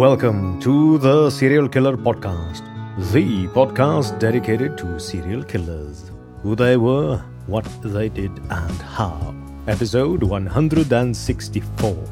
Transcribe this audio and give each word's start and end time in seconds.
Welcome 0.00 0.58
to 0.60 0.96
the 0.96 1.28
Serial 1.28 1.68
Killer 1.68 1.94
Podcast, 1.94 2.62
the 3.12 3.46
podcast 3.48 4.18
dedicated 4.18 4.78
to 4.78 4.98
serial 4.98 5.42
killers, 5.44 6.10
who 6.42 6.54
they 6.56 6.78
were, 6.78 7.18
what 7.46 7.66
they 7.82 8.08
did, 8.08 8.30
and 8.48 8.78
how. 8.96 9.34
Episode 9.66 10.22
164. 10.22 12.08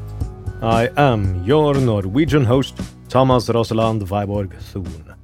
I 0.61 0.89
am 0.97 1.43
your 1.43 1.73
Norwegian 1.73 2.45
host, 2.45 2.79
Thomas 3.07 3.49
Rosaland 3.49 4.03
Viborg 4.03 4.53
Thun. 4.53 5.15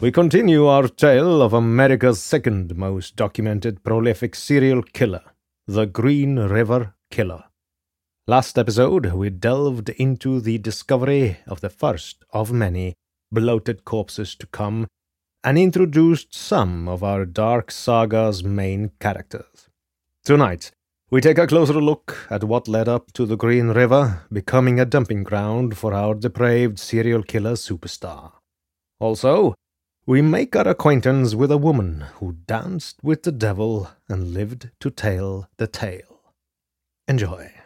We 0.00 0.12
continue 0.12 0.66
our 0.66 0.86
tale 0.86 1.42
of 1.42 1.52
America's 1.52 2.22
second 2.22 2.76
most 2.76 3.16
documented 3.16 3.82
prolific 3.82 4.36
serial 4.36 4.84
killer, 4.84 5.24
the 5.66 5.86
Green 5.86 6.38
River 6.38 6.94
Killer. 7.10 7.47
Last 8.28 8.58
episode, 8.58 9.06
we 9.14 9.30
delved 9.30 9.88
into 9.88 10.38
the 10.38 10.58
discovery 10.58 11.38
of 11.46 11.62
the 11.62 11.70
first 11.70 12.26
of 12.30 12.52
many 12.52 12.92
bloated 13.32 13.86
corpses 13.86 14.34
to 14.34 14.46
come 14.46 14.86
and 15.42 15.56
introduced 15.56 16.34
some 16.34 16.88
of 16.88 17.02
our 17.02 17.24
Dark 17.24 17.70
Saga's 17.70 18.44
main 18.44 18.90
characters. 19.00 19.70
Tonight, 20.26 20.72
we 21.08 21.22
take 21.22 21.38
a 21.38 21.46
closer 21.46 21.80
look 21.80 22.26
at 22.28 22.44
what 22.44 22.68
led 22.68 22.86
up 22.86 23.14
to 23.14 23.24
the 23.24 23.38
Green 23.38 23.68
River 23.68 24.24
becoming 24.30 24.78
a 24.78 24.84
dumping 24.84 25.22
ground 25.22 25.78
for 25.78 25.94
our 25.94 26.14
depraved 26.14 26.78
serial 26.78 27.22
killer 27.22 27.54
superstar. 27.54 28.32
Also, 29.00 29.54
we 30.04 30.20
make 30.20 30.54
our 30.54 30.68
acquaintance 30.68 31.34
with 31.34 31.50
a 31.50 31.56
woman 31.56 32.04
who 32.16 32.36
danced 32.46 33.02
with 33.02 33.22
the 33.22 33.32
devil 33.32 33.88
and 34.06 34.34
lived 34.34 34.68
to 34.80 34.90
tell 34.90 35.48
the 35.56 35.66
tale. 35.66 36.34
Enjoy. 37.08 37.57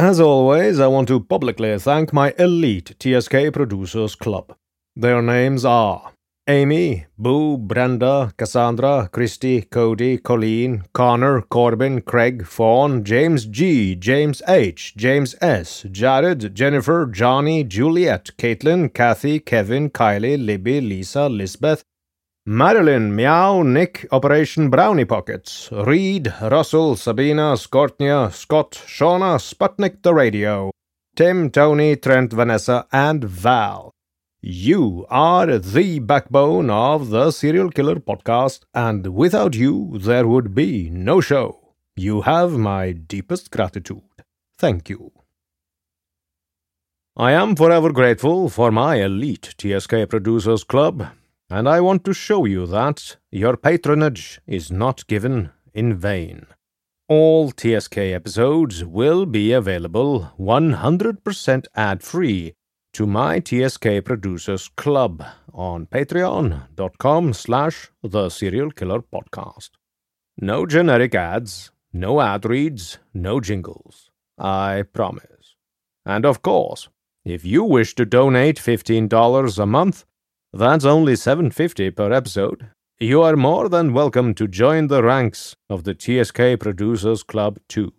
As 0.00 0.20
always, 0.20 0.78
I 0.78 0.86
want 0.86 1.08
to 1.08 1.18
publicly 1.18 1.76
thank 1.76 2.12
my 2.12 2.32
elite 2.38 2.94
TSK 3.00 3.52
Producers 3.52 4.14
Club. 4.14 4.54
Their 4.94 5.20
names 5.20 5.64
are 5.64 6.12
Amy, 6.46 7.06
Boo, 7.18 7.58
Brenda, 7.58 8.32
Cassandra, 8.36 9.08
Christy, 9.10 9.62
Cody, 9.62 10.18
Colleen, 10.18 10.84
Connor, 10.92 11.42
Corbin, 11.42 12.00
Craig, 12.02 12.46
Fawn, 12.46 13.02
James 13.02 13.44
G, 13.46 13.96
James 13.96 14.40
H, 14.46 14.94
James 14.96 15.34
S, 15.40 15.84
Jared, 15.90 16.54
Jennifer, 16.54 17.04
Johnny, 17.04 17.64
Juliet, 17.64 18.30
Caitlin, 18.38 18.94
Kathy, 18.94 19.40
Kevin, 19.40 19.90
Kylie, 19.90 20.38
Libby, 20.38 20.80
Lisa, 20.80 21.28
Lisbeth, 21.28 21.82
Marilyn, 22.50 23.14
Meow, 23.14 23.60
Nick, 23.60 24.08
Operation 24.10 24.70
Brownie 24.70 25.04
Pockets, 25.04 25.68
Reed, 25.70 26.32
Russell, 26.40 26.96
Sabina, 26.96 27.58
Scortnia, 27.58 28.32
Scott, 28.32 28.70
Shauna, 28.86 29.36
Sputnik 29.38 30.00
the 30.02 30.14
Radio, 30.14 30.70
Tim, 31.14 31.50
Tony, 31.50 31.94
Trent, 31.94 32.32
Vanessa, 32.32 32.86
and 32.90 33.22
Val. 33.22 33.90
You 34.40 35.04
are 35.10 35.58
the 35.58 35.98
backbone 35.98 36.70
of 36.70 37.10
the 37.10 37.32
Serial 37.32 37.68
Killer 37.68 37.96
podcast, 37.96 38.60
and 38.72 39.08
without 39.08 39.54
you, 39.54 39.98
there 39.98 40.26
would 40.26 40.54
be 40.54 40.88
no 40.88 41.20
show. 41.20 41.74
You 41.96 42.22
have 42.22 42.52
my 42.52 42.92
deepest 42.92 43.50
gratitude. 43.50 44.24
Thank 44.58 44.88
you. 44.88 45.12
I 47.14 47.32
am 47.32 47.56
forever 47.56 47.92
grateful 47.92 48.48
for 48.48 48.72
my 48.72 49.02
elite 49.02 49.54
TSK 49.58 50.08
Producers 50.08 50.64
Club 50.64 51.08
and 51.50 51.68
I 51.68 51.80
want 51.80 52.04
to 52.04 52.12
show 52.12 52.44
you 52.44 52.66
that 52.66 53.16
your 53.30 53.56
patronage 53.56 54.40
is 54.46 54.70
not 54.70 55.06
given 55.06 55.50
in 55.72 55.96
vain. 55.96 56.46
All 57.08 57.50
TSK 57.50 57.96
episodes 57.98 58.84
will 58.84 59.24
be 59.24 59.52
available 59.52 60.30
100% 60.38 61.64
ad 61.74 62.02
free 62.02 62.52
to 62.92 63.06
my 63.06 63.40
TSK 63.40 64.04
Producers 64.04 64.68
Club 64.76 65.24
on 65.52 65.86
patreon.com 65.86 67.32
slash 67.32 67.90
the 68.02 68.28
serial 68.28 68.70
killer 68.70 69.00
podcast. 69.00 69.70
No 70.40 70.66
generic 70.66 71.14
ads, 71.14 71.70
no 71.92 72.20
ad 72.20 72.44
reads, 72.44 72.98
no 73.14 73.40
jingles. 73.40 74.10
I 74.38 74.84
promise. 74.92 75.56
And 76.04 76.24
of 76.24 76.42
course, 76.42 76.88
if 77.24 77.44
you 77.44 77.64
wish 77.64 77.94
to 77.96 78.04
donate 78.04 78.56
$15 78.56 79.58
a 79.58 79.66
month, 79.66 80.04
that's 80.52 80.84
only 80.84 81.14
750 81.14 81.90
per 81.90 82.12
episode. 82.12 82.70
You 82.98 83.22
are 83.22 83.36
more 83.36 83.68
than 83.68 83.92
welcome 83.92 84.34
to 84.34 84.48
join 84.48 84.88
the 84.88 85.02
ranks 85.02 85.54
of 85.68 85.84
the 85.84 85.94
TSK 85.94 86.58
Producers 86.58 87.22
Club 87.22 87.58
too. 87.68 87.92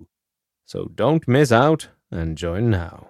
So 0.65 0.91
don't 0.93 1.27
miss 1.27 1.51
out 1.51 1.89
and 2.11 2.37
join 2.37 2.69
now. 2.69 3.08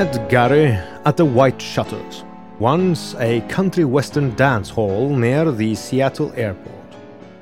Jill 0.00 0.28
Gary 0.28 0.68
at 1.04 1.18
the 1.18 1.26
White 1.26 1.60
Shutters, 1.60 2.24
once 2.58 3.14
a 3.16 3.42
country 3.48 3.84
western 3.84 4.34
dance 4.34 4.70
hall 4.70 5.14
near 5.14 5.52
the 5.52 5.74
Seattle 5.74 6.32
airport. 6.36 6.96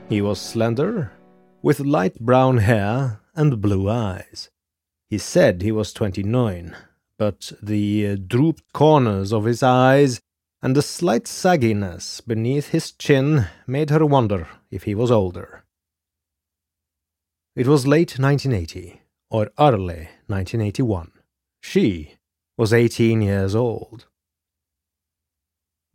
He 0.09 0.21
was 0.21 0.41
slender, 0.41 1.13
with 1.63 1.79
light 1.79 2.19
brown 2.19 2.57
hair 2.57 3.21
and 3.37 3.61
blue 3.61 3.89
eyes. 3.89 4.51
He 5.09 5.19
said 5.19 5.63
he 5.63 5.71
was 5.71 5.93
29, 5.93 6.75
but 7.17 7.53
the 7.63 8.09
uh, 8.09 8.17
drooped 8.27 8.73
corners 8.73 9.33
of 9.33 9.45
his 9.45 9.63
eyes 9.63 10.21
and 10.61 10.75
the 10.75 10.83
slight 10.83 11.29
sagginess 11.29 12.21
beneath 12.27 12.71
his 12.71 12.91
chin 12.91 13.47
made 13.69 13.91
her 13.91 14.05
wonder 14.05 14.49
if 14.73 14.83
he 14.83 14.97
was 14.97 15.13
older. 15.13 15.63
It 17.55 17.69
was 17.69 17.87
late 17.87 18.19
1980, 18.19 19.01
or 19.31 19.49
early 19.61 20.09
1981. 20.27 21.13
She 21.61 22.18
was 22.59 22.73
18 22.73 23.23
years 23.23 23.55
old. 23.55 24.07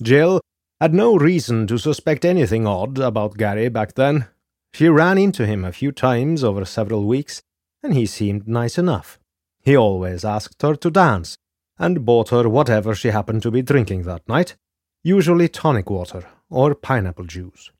Jill 0.02 0.42
had 0.82 0.94
no 0.94 1.16
reason 1.16 1.68
to 1.68 1.78
suspect 1.78 2.26
anything 2.26 2.66
odd 2.66 2.98
about 2.98 3.38
Gary 3.38 3.70
back 3.70 3.94
then. 3.94 4.28
She 4.74 4.88
ran 4.88 5.18
into 5.18 5.46
him 5.46 5.64
a 5.64 5.72
few 5.72 5.92
times 5.92 6.44
over 6.44 6.66
several 6.66 7.06
weeks, 7.06 7.42
and 7.84 7.94
he 7.94 8.06
seemed 8.06 8.48
nice 8.48 8.78
enough. 8.78 9.20
He 9.62 9.78
always 9.78 10.26
asked 10.26 10.62
her 10.62 10.76
to 10.76 10.90
dance, 10.90 11.38
and 11.78 12.06
bought 12.06 12.30
her 12.30 12.50
whatever 12.50 12.96
she 12.96 13.10
happened 13.10 13.44
to 13.44 13.52
be 13.52 13.62
drinking 13.62 14.04
that 14.04 14.28
night, 14.28 14.56
usually 15.04 15.48
tonic 15.48 15.90
water 15.90 16.26
or 16.50 16.76
pineapple 16.76 17.26
juice. 17.26 17.72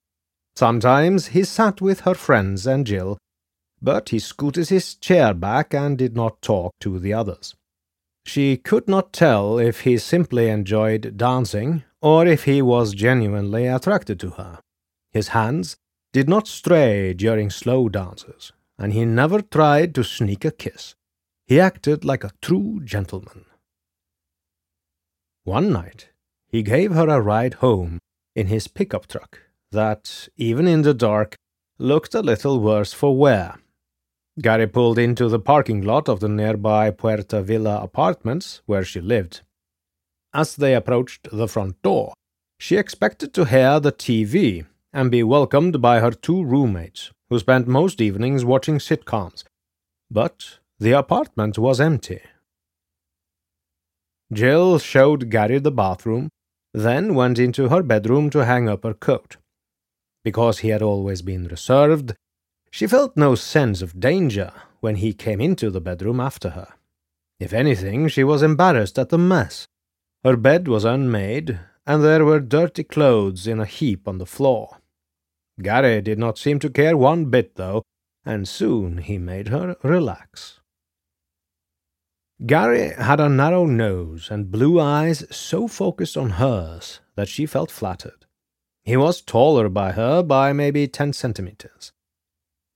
Sometimes 0.56 1.28
he 1.28 1.44
sat 1.44 1.82
with 1.82 2.02
her 2.02 2.14
friends 2.14 2.68
and 2.68 2.86
Jill, 2.86 3.18
but 3.82 4.10
he 4.10 4.20
scooted 4.20 4.70
his 4.70 4.96
chair 4.96 5.34
back 5.34 5.74
and 5.74 5.98
did 5.98 6.16
not 6.16 6.42
talk 6.42 6.74
to 6.80 7.00
the 7.00 7.14
others. 7.14 7.56
She 8.26 8.58
could 8.58 8.88
not 8.88 9.14
tell 9.14 9.60
if 9.60 9.82
he 9.82 9.98
simply 9.98 10.50
enjoyed 10.50 11.18
dancing 11.18 11.84
or 12.02 12.26
if 12.26 12.46
he 12.46 12.62
was 12.62 12.94
genuinely 12.94 13.68
attracted 13.68 14.20
to 14.22 14.32
her. 14.32 14.60
His 15.12 15.30
hands 15.30 15.78
did 16.12 16.30
not 16.30 16.48
stray 16.48 17.14
during 17.14 17.50
slow 17.50 17.90
dances, 17.90 18.54
and 18.78 18.94
he 18.94 19.06
never 19.06 19.42
tried 19.42 19.94
to 19.96 20.04
sneak 20.04 20.46
a 20.46 20.52
kiss. 20.52 20.96
He 21.46 21.60
acted 21.60 22.06
like 22.06 22.24
a 22.24 22.32
true 22.42 22.82
gentleman. 22.84 23.46
One 25.44 25.72
night, 25.72 26.10
he 26.48 26.64
gave 26.64 26.94
her 26.94 27.10
a 27.10 27.20
ride 27.20 27.56
home 27.56 28.00
in 28.36 28.48
his 28.48 28.68
pickup 28.68 29.08
truck 29.08 29.40
that, 29.72 30.30
even 30.38 30.68
in 30.68 30.84
the 30.84 30.94
dark, 30.94 31.36
looked 31.78 32.14
a 32.14 32.22
little 32.22 32.60
worse 32.60 32.94
for 32.94 33.18
wear. 33.18 33.58
Gary 34.42 34.68
pulled 34.68 34.98
into 34.98 35.30
the 35.30 35.40
parking 35.40 35.82
lot 35.82 36.10
of 36.10 36.20
the 36.20 36.30
nearby 36.30 36.90
Puerta 36.90 37.42
Villa 37.42 37.80
apartments 37.82 38.62
where 38.66 38.84
she 38.84 39.00
lived. 39.00 39.42
As 40.34 40.56
they 40.56 40.74
approached 40.74 41.28
the 41.32 41.48
front 41.48 41.80
door, 41.84 42.14
she 42.60 42.78
expected 42.78 43.34
to 43.34 43.46
hear 43.46 43.80
the 43.80 43.92
TV 43.92 44.66
and 44.92 45.12
be 45.12 45.22
welcomed 45.22 45.82
by 45.82 46.00
her 46.00 46.12
two 46.12 46.44
roommates, 46.44 47.12
who 47.30 47.38
spent 47.38 47.68
most 47.68 48.02
evenings 48.02 48.44
watching 48.44 48.78
sitcoms. 48.80 49.44
But 50.10 50.60
the 50.80 50.94
apartment 50.94 51.60
was 51.60 51.80
empty. 51.80 52.22
Jill 54.32 54.80
showed 54.80 55.30
Gary 55.30 55.60
the 55.60 55.72
bathroom, 55.72 56.30
then 56.74 57.14
went 57.14 57.38
into 57.38 57.70
her 57.70 57.84
bedroom 57.84 58.32
to 58.32 58.46
hang 58.46 58.68
up 58.68 58.84
her 58.84 58.96
coat. 58.96 59.38
Because 60.24 60.60
he 60.60 60.70
had 60.70 60.82
always 60.82 61.22
been 61.22 61.48
reserved, 61.48 62.16
she 62.74 62.88
felt 62.88 63.16
no 63.16 63.36
sense 63.36 63.84
of 63.84 64.00
danger 64.00 64.52
when 64.80 64.96
he 64.96 65.14
came 65.14 65.40
into 65.40 65.70
the 65.70 65.80
bedroom 65.80 66.20
after 66.20 66.50
her. 66.50 66.74
If 67.40 67.54
anything, 67.54 68.08
she 68.08 68.24
was 68.24 68.42
embarrassed 68.42 68.98
at 68.98 69.10
the 69.10 69.18
mess. 69.20 69.68
Her 70.24 70.36
bed 70.36 70.68
was 70.68 70.84
unmade, 70.84 71.60
and 71.86 72.04
there 72.04 72.26
were 72.26 72.40
dirty 72.40 72.84
clothes 72.84 73.46
in 73.46 73.60
a 73.60 73.68
heap 73.68 74.08
on 74.08 74.18
the 74.18 74.26
floor. 74.26 74.80
Gary 75.62 76.02
did 76.02 76.18
not 76.18 76.40
seem 76.40 76.58
to 76.62 76.70
care 76.72 76.98
one 76.98 77.26
bit, 77.26 77.58
though, 77.58 77.84
and 78.26 78.48
soon 78.48 78.98
he 78.98 79.20
made 79.20 79.50
her 79.50 79.76
relax. 79.84 80.60
Gary 82.44 82.96
had 82.98 83.20
a 83.20 83.30
narrow 83.30 83.68
nose 83.68 84.30
and 84.32 84.50
blue 84.50 84.80
eyes 84.80 85.24
so 85.30 85.68
focused 85.68 86.18
on 86.18 86.42
hers 86.42 87.02
that 87.16 87.30
she 87.30 87.46
felt 87.46 87.70
flattered. 87.70 88.26
He 88.84 88.98
was 88.98 89.22
taller 89.22 89.70
by 89.70 89.92
her 89.92 90.24
by 90.24 90.54
maybe 90.54 90.88
ten 90.88 91.14
centimeters. 91.14 91.92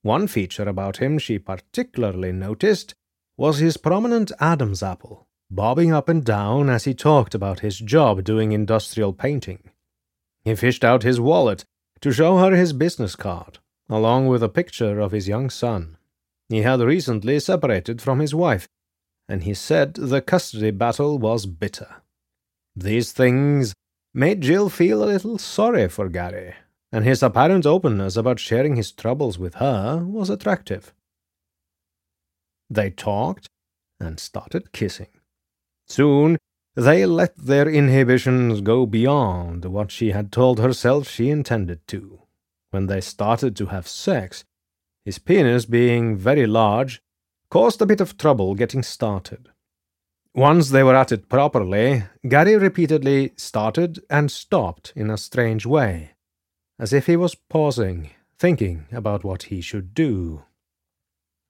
One 0.08 0.28
feature 0.28 0.64
about 0.64 0.98
him 0.98 1.20
she 1.20 1.38
particularly 1.38 2.32
noticed 2.32 2.96
was 3.36 3.58
his 3.58 3.76
prominent 3.76 4.32
Adam's 4.40 4.82
apple, 4.82 5.28
bobbing 5.52 5.92
up 5.92 6.08
and 6.08 6.24
down 6.24 6.70
as 6.70 6.86
he 6.86 6.94
talked 6.94 7.36
about 7.36 7.60
his 7.60 7.78
job 7.78 8.24
doing 8.24 8.54
industrial 8.54 9.12
painting. 9.12 9.70
He 10.46 10.56
fished 10.56 10.86
out 10.86 11.04
his 11.04 11.20
wallet 11.20 11.66
to 12.00 12.14
show 12.14 12.38
her 12.38 12.56
his 12.56 12.72
business 12.72 13.18
card, 13.18 13.60
along 13.90 14.28
with 14.28 14.42
a 14.42 14.48
picture 14.48 15.02
of 15.02 15.12
his 15.12 15.28
young 15.28 15.50
son. 15.50 15.98
He 16.48 16.62
had 16.62 16.80
recently 16.80 17.38
separated 17.42 18.02
from 18.02 18.22
his 18.22 18.34
wife, 18.34 18.66
and 19.28 19.44
he 19.44 19.54
said 19.54 19.96
the 19.96 20.22
custody 20.22 20.72
battle 20.72 21.20
was 21.20 21.46
bitter. 21.46 22.02
These 22.78 23.12
things 23.12 23.74
made 24.14 24.40
Jill 24.40 24.70
feel 24.70 25.04
a 25.04 25.12
little 25.12 25.38
sorry 25.38 25.90
for 25.90 26.08
Gary, 26.08 26.54
and 26.92 27.04
his 27.04 27.22
apparent 27.22 27.66
openness 27.66 28.16
about 28.16 28.40
sharing 28.40 28.76
his 28.76 28.92
troubles 28.92 29.38
with 29.38 29.56
her 29.56 30.04
was 30.06 30.30
attractive. 30.30 30.94
They 32.70 32.90
talked 32.90 33.48
and 34.00 34.20
started 34.20 34.72
kissing. 34.72 35.10
Soon 35.88 36.38
they 36.76 37.06
let 37.06 37.36
their 37.36 37.68
inhibitions 37.68 38.62
go 38.62 38.86
beyond 38.86 39.66
what 39.66 39.92
she 39.92 40.12
had 40.12 40.32
told 40.32 40.60
herself 40.60 41.08
she 41.08 41.30
intended 41.30 41.88
to. 41.88 42.22
When 42.70 42.88
they 42.88 43.02
started 43.02 43.56
to 43.56 43.68
have 43.68 43.88
sex, 43.88 44.44
his 45.04 45.18
penis 45.18 45.66
being 45.66 46.18
very 46.18 46.46
large 46.46 47.02
caused 47.50 47.82
a 47.82 47.86
bit 47.86 48.02
of 48.02 48.18
trouble 48.18 48.56
getting 48.56 48.84
started. 48.84 49.50
Once 50.36 50.70
they 50.70 50.84
were 50.84 50.96
at 50.96 51.12
it 51.12 51.30
properly, 51.30 52.04
Gary 52.28 52.56
repeatedly 52.58 53.32
started 53.38 54.00
and 54.10 54.30
stopped 54.30 54.94
in 54.96 55.10
a 55.10 55.18
strange 55.18 55.66
way 55.66 56.12
as 56.80 56.94
if 56.94 57.08
he 57.08 57.16
was 57.16 57.36
pausing, 57.36 58.12
thinking 58.38 58.86
about 58.92 59.24
what 59.24 59.44
he 59.44 59.62
should 59.62 59.94
do. 59.94 60.44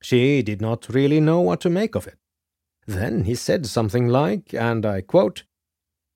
She 0.02 0.42
did 0.42 0.62
not 0.62 0.90
really 0.90 1.20
know 1.20 1.42
what 1.42 1.60
to 1.62 1.70
make 1.70 1.96
of 1.96 2.08
it. 2.08 2.18
Then 2.86 3.26
he 3.26 3.36
said 3.36 3.66
something 3.66 4.08
like, 4.08 4.54
and 4.54 4.86
I 4.86 5.02
quote, 5.02 5.44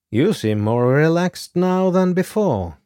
You 0.09 0.33
seem 0.33 0.61
more 0.61 0.87
relaxed 0.87 1.55
now 1.55 1.89
than 1.89 2.13
before. 2.13 2.77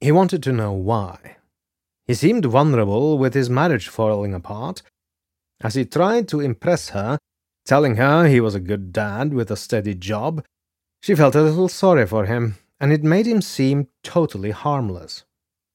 He 0.00 0.12
wanted 0.12 0.42
to 0.44 0.52
know 0.52 0.72
why. 0.72 1.36
He 2.06 2.14
seemed 2.14 2.44
vulnerable 2.44 3.18
with 3.18 3.34
his 3.34 3.50
marriage 3.50 3.88
falling 3.88 4.32
apart. 4.32 4.82
As 5.60 5.74
he 5.74 5.84
tried 5.84 6.28
to 6.28 6.40
impress 6.40 6.90
her, 6.90 7.18
telling 7.66 7.96
her 7.96 8.28
he 8.28 8.40
was 8.40 8.54
a 8.54 8.60
good 8.60 8.92
dad 8.92 9.34
with 9.34 9.50
a 9.50 9.56
steady 9.56 9.94
job, 9.94 10.44
she 11.02 11.16
felt 11.16 11.34
a 11.34 11.42
little 11.42 11.68
sorry 11.68 12.06
for 12.06 12.26
him 12.26 12.56
and 12.80 12.92
it 12.92 13.02
made 13.02 13.26
him 13.26 13.42
seem 13.42 13.88
totally 14.02 14.50
harmless. 14.50 15.24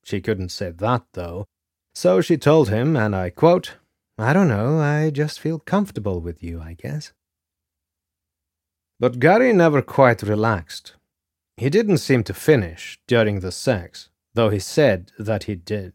She 0.03 0.21
couldn't 0.21 0.49
say 0.49 0.71
that, 0.71 1.03
though, 1.13 1.45
so 1.93 2.21
she 2.21 2.37
told 2.37 2.69
him, 2.69 2.95
and 2.95 3.15
I 3.15 3.29
quote, 3.29 3.75
I 4.17 4.33
don't 4.33 4.47
know, 4.47 4.79
I 4.79 5.09
just 5.09 5.39
feel 5.39 5.59
comfortable 5.59 6.19
with 6.19 6.43
you, 6.43 6.61
I 6.61 6.73
guess. 6.73 7.13
But 8.99 9.19
Gary 9.19 9.53
never 9.53 9.81
quite 9.81 10.23
relaxed. 10.23 10.95
He 11.57 11.69
didn't 11.69 11.97
seem 11.97 12.23
to 12.25 12.33
finish 12.33 12.99
during 13.07 13.39
the 13.39 13.51
sex, 13.51 14.09
though 14.33 14.49
he 14.49 14.59
said 14.59 15.11
that 15.19 15.43
he 15.43 15.55
did. 15.55 15.93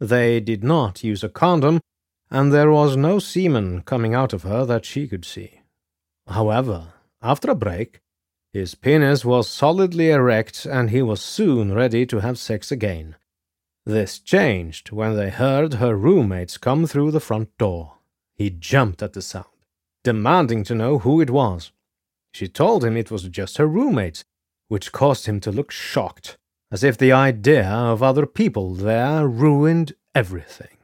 They 0.00 0.40
did 0.40 0.62
not 0.62 1.04
use 1.04 1.24
a 1.24 1.28
condom, 1.28 1.80
and 2.30 2.52
there 2.52 2.70
was 2.70 2.96
no 2.96 3.18
semen 3.18 3.82
coming 3.82 4.14
out 4.14 4.32
of 4.32 4.42
her 4.42 4.64
that 4.66 4.84
she 4.84 5.08
could 5.08 5.24
see. 5.24 5.60
However, 6.26 6.92
after 7.22 7.50
a 7.50 7.54
break, 7.54 8.00
his 8.52 8.74
penis 8.74 9.24
was 9.24 9.48
solidly 9.48 10.10
erect, 10.10 10.64
and 10.64 10.90
he 10.90 11.02
was 11.02 11.20
soon 11.20 11.74
ready 11.74 12.06
to 12.06 12.20
have 12.20 12.38
sex 12.38 12.72
again. 12.72 13.16
This 13.84 14.18
changed 14.18 14.90
when 14.90 15.16
they 15.16 15.30
heard 15.30 15.74
her 15.74 15.94
roommates 15.94 16.58
come 16.58 16.86
through 16.86 17.10
the 17.10 17.20
front 17.20 17.56
door. 17.58 17.98
He 18.36 18.50
jumped 18.50 19.02
at 19.02 19.12
the 19.12 19.22
sound, 19.22 19.46
demanding 20.02 20.64
to 20.64 20.74
know 20.74 20.98
who 20.98 21.20
it 21.20 21.30
was. 21.30 21.72
She 22.32 22.48
told 22.48 22.84
him 22.84 22.96
it 22.96 23.10
was 23.10 23.24
just 23.24 23.58
her 23.58 23.66
roommates, 23.66 24.24
which 24.68 24.92
caused 24.92 25.26
him 25.26 25.40
to 25.40 25.52
look 25.52 25.70
shocked, 25.70 26.36
as 26.70 26.84
if 26.84 26.96
the 26.96 27.12
idea 27.12 27.68
of 27.68 28.02
other 28.02 28.26
people 28.26 28.74
there 28.74 29.26
ruined 29.26 29.94
everything. 30.14 30.76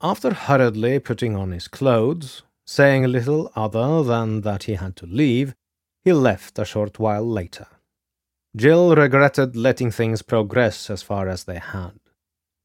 After 0.00 0.32
hurriedly 0.32 0.98
putting 0.98 1.36
on 1.36 1.50
his 1.50 1.68
clothes, 1.68 2.42
saying 2.66 3.04
little 3.04 3.50
other 3.54 4.02
than 4.02 4.40
that 4.42 4.64
he 4.64 4.74
had 4.74 4.96
to 4.96 5.06
leave, 5.06 5.54
he 6.04 6.12
left 6.12 6.58
a 6.58 6.64
short 6.64 6.98
while 6.98 7.26
later. 7.26 7.66
Jill 8.56 8.96
regretted 8.96 9.54
letting 9.54 9.90
things 9.90 10.22
progress 10.22 10.90
as 10.90 11.02
far 11.02 11.28
as 11.28 11.44
they 11.44 11.58
had. 11.58 11.92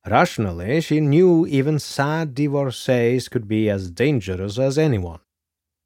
Rationally, 0.07 0.81
she 0.81 0.99
knew 0.99 1.45
even 1.47 1.79
sad 1.79 2.33
divorcees 2.33 3.27
could 3.27 3.47
be 3.47 3.69
as 3.69 3.91
dangerous 3.91 4.57
as 4.59 4.77
anyone. 4.77 5.19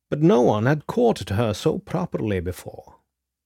But 0.10 0.22
no 0.22 0.42
one 0.42 0.66
had 0.66 0.88
courted 0.88 1.30
her 1.30 1.54
so 1.54 1.80
properly 1.80 2.40
before. 2.40 2.98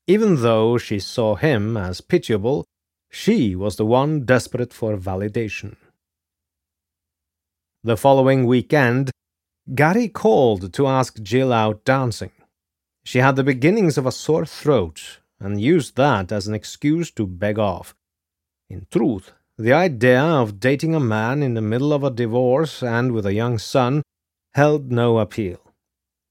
Even 0.07 0.41
though 0.41 0.77
she 0.77 0.99
saw 0.99 1.35
him 1.35 1.77
as 1.77 2.01
pitiable, 2.01 2.65
she 3.09 3.55
was 3.55 3.75
the 3.75 3.85
one 3.85 4.25
desperate 4.25 4.73
for 4.73 4.97
validation. 4.97 5.75
The 7.83 7.97
following 7.97 8.45
weekend, 8.45 9.11
Gary 9.75 10.07
called 10.07 10.73
to 10.73 10.87
ask 10.87 11.21
Jill 11.21 11.53
out 11.53 11.85
dancing. 11.85 12.31
She 13.03 13.19
had 13.19 13.35
the 13.35 13.43
beginnings 13.43 13.97
of 13.97 14.05
a 14.05 14.11
sore 14.11 14.45
throat 14.45 15.19
and 15.39 15.59
used 15.59 15.95
that 15.97 16.31
as 16.31 16.47
an 16.47 16.53
excuse 16.53 17.11
to 17.11 17.27
beg 17.27 17.59
off. 17.59 17.95
In 18.69 18.87
truth, 18.91 19.33
the 19.57 19.73
idea 19.73 20.21
of 20.21 20.59
dating 20.59 20.95
a 20.95 20.99
man 20.99 21.43
in 21.43 21.53
the 21.53 21.61
middle 21.61 21.93
of 21.93 22.03
a 22.03 22.09
divorce 22.09 22.81
and 22.81 23.11
with 23.11 23.25
a 23.25 23.33
young 23.33 23.57
son 23.57 24.03
held 24.53 24.91
no 24.91 25.19
appeal. 25.19 25.59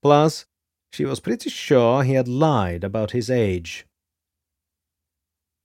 Plus, 0.02 0.46
she 0.92 1.04
was 1.04 1.20
pretty 1.20 1.50
sure 1.50 2.02
he 2.02 2.14
had 2.14 2.28
lied 2.28 2.84
about 2.84 3.12
his 3.12 3.30
age. 3.30 3.86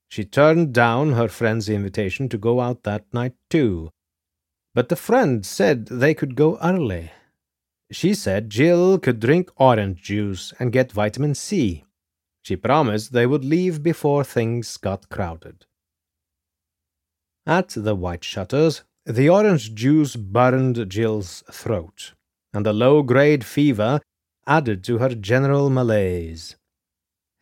She 0.08 0.24
turned 0.24 0.72
down 0.72 1.12
her 1.12 1.28
friend's 1.28 1.68
invitation 1.68 2.28
to 2.30 2.38
go 2.38 2.60
out 2.60 2.84
that 2.84 3.04
night, 3.12 3.34
too. 3.50 3.90
But 4.74 4.88
the 4.88 4.96
friend 4.96 5.44
said 5.44 5.86
they 5.86 6.14
could 6.14 6.34
go 6.34 6.58
early. 6.62 7.10
She 7.90 8.14
said 8.14 8.50
Jill 8.50 8.98
could 8.98 9.20
drink 9.20 9.50
orange 9.56 10.02
juice 10.02 10.52
and 10.58 10.72
get 10.72 10.92
vitamin 10.92 11.34
C. 11.34 11.84
She 12.42 12.56
promised 12.56 13.12
they 13.12 13.26
would 13.26 13.44
leave 13.44 13.82
before 13.82 14.24
things 14.24 14.76
got 14.76 15.08
crowded. 15.08 15.66
At 17.46 17.68
the 17.70 17.94
White 17.94 18.24
Shutters, 18.24 18.82
the 19.06 19.28
orange 19.28 19.74
juice 19.74 20.16
burned 20.16 20.90
Jill's 20.90 21.42
throat, 21.50 22.14
and 22.52 22.66
a 22.66 22.72
low 22.72 23.02
grade 23.02 23.44
fever 23.44 24.00
added 24.46 24.82
to 24.84 24.98
her 24.98 25.14
general 25.14 25.70
malaise. 25.70 26.56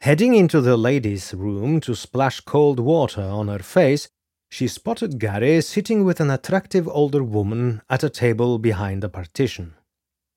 Heading 0.00 0.34
into 0.34 0.60
the 0.60 0.76
ladies' 0.76 1.32
room 1.32 1.80
to 1.80 1.94
splash 1.94 2.40
cold 2.40 2.78
water 2.78 3.22
on 3.22 3.48
her 3.48 3.60
face, 3.60 4.08
she 4.48 4.68
spotted 4.68 5.18
Gary 5.18 5.60
sitting 5.60 6.04
with 6.04 6.20
an 6.20 6.30
attractive 6.30 6.86
older 6.86 7.22
woman 7.22 7.82
at 7.88 8.04
a 8.04 8.10
table 8.10 8.58
behind 8.58 9.02
a 9.02 9.08
partition. 9.08 9.75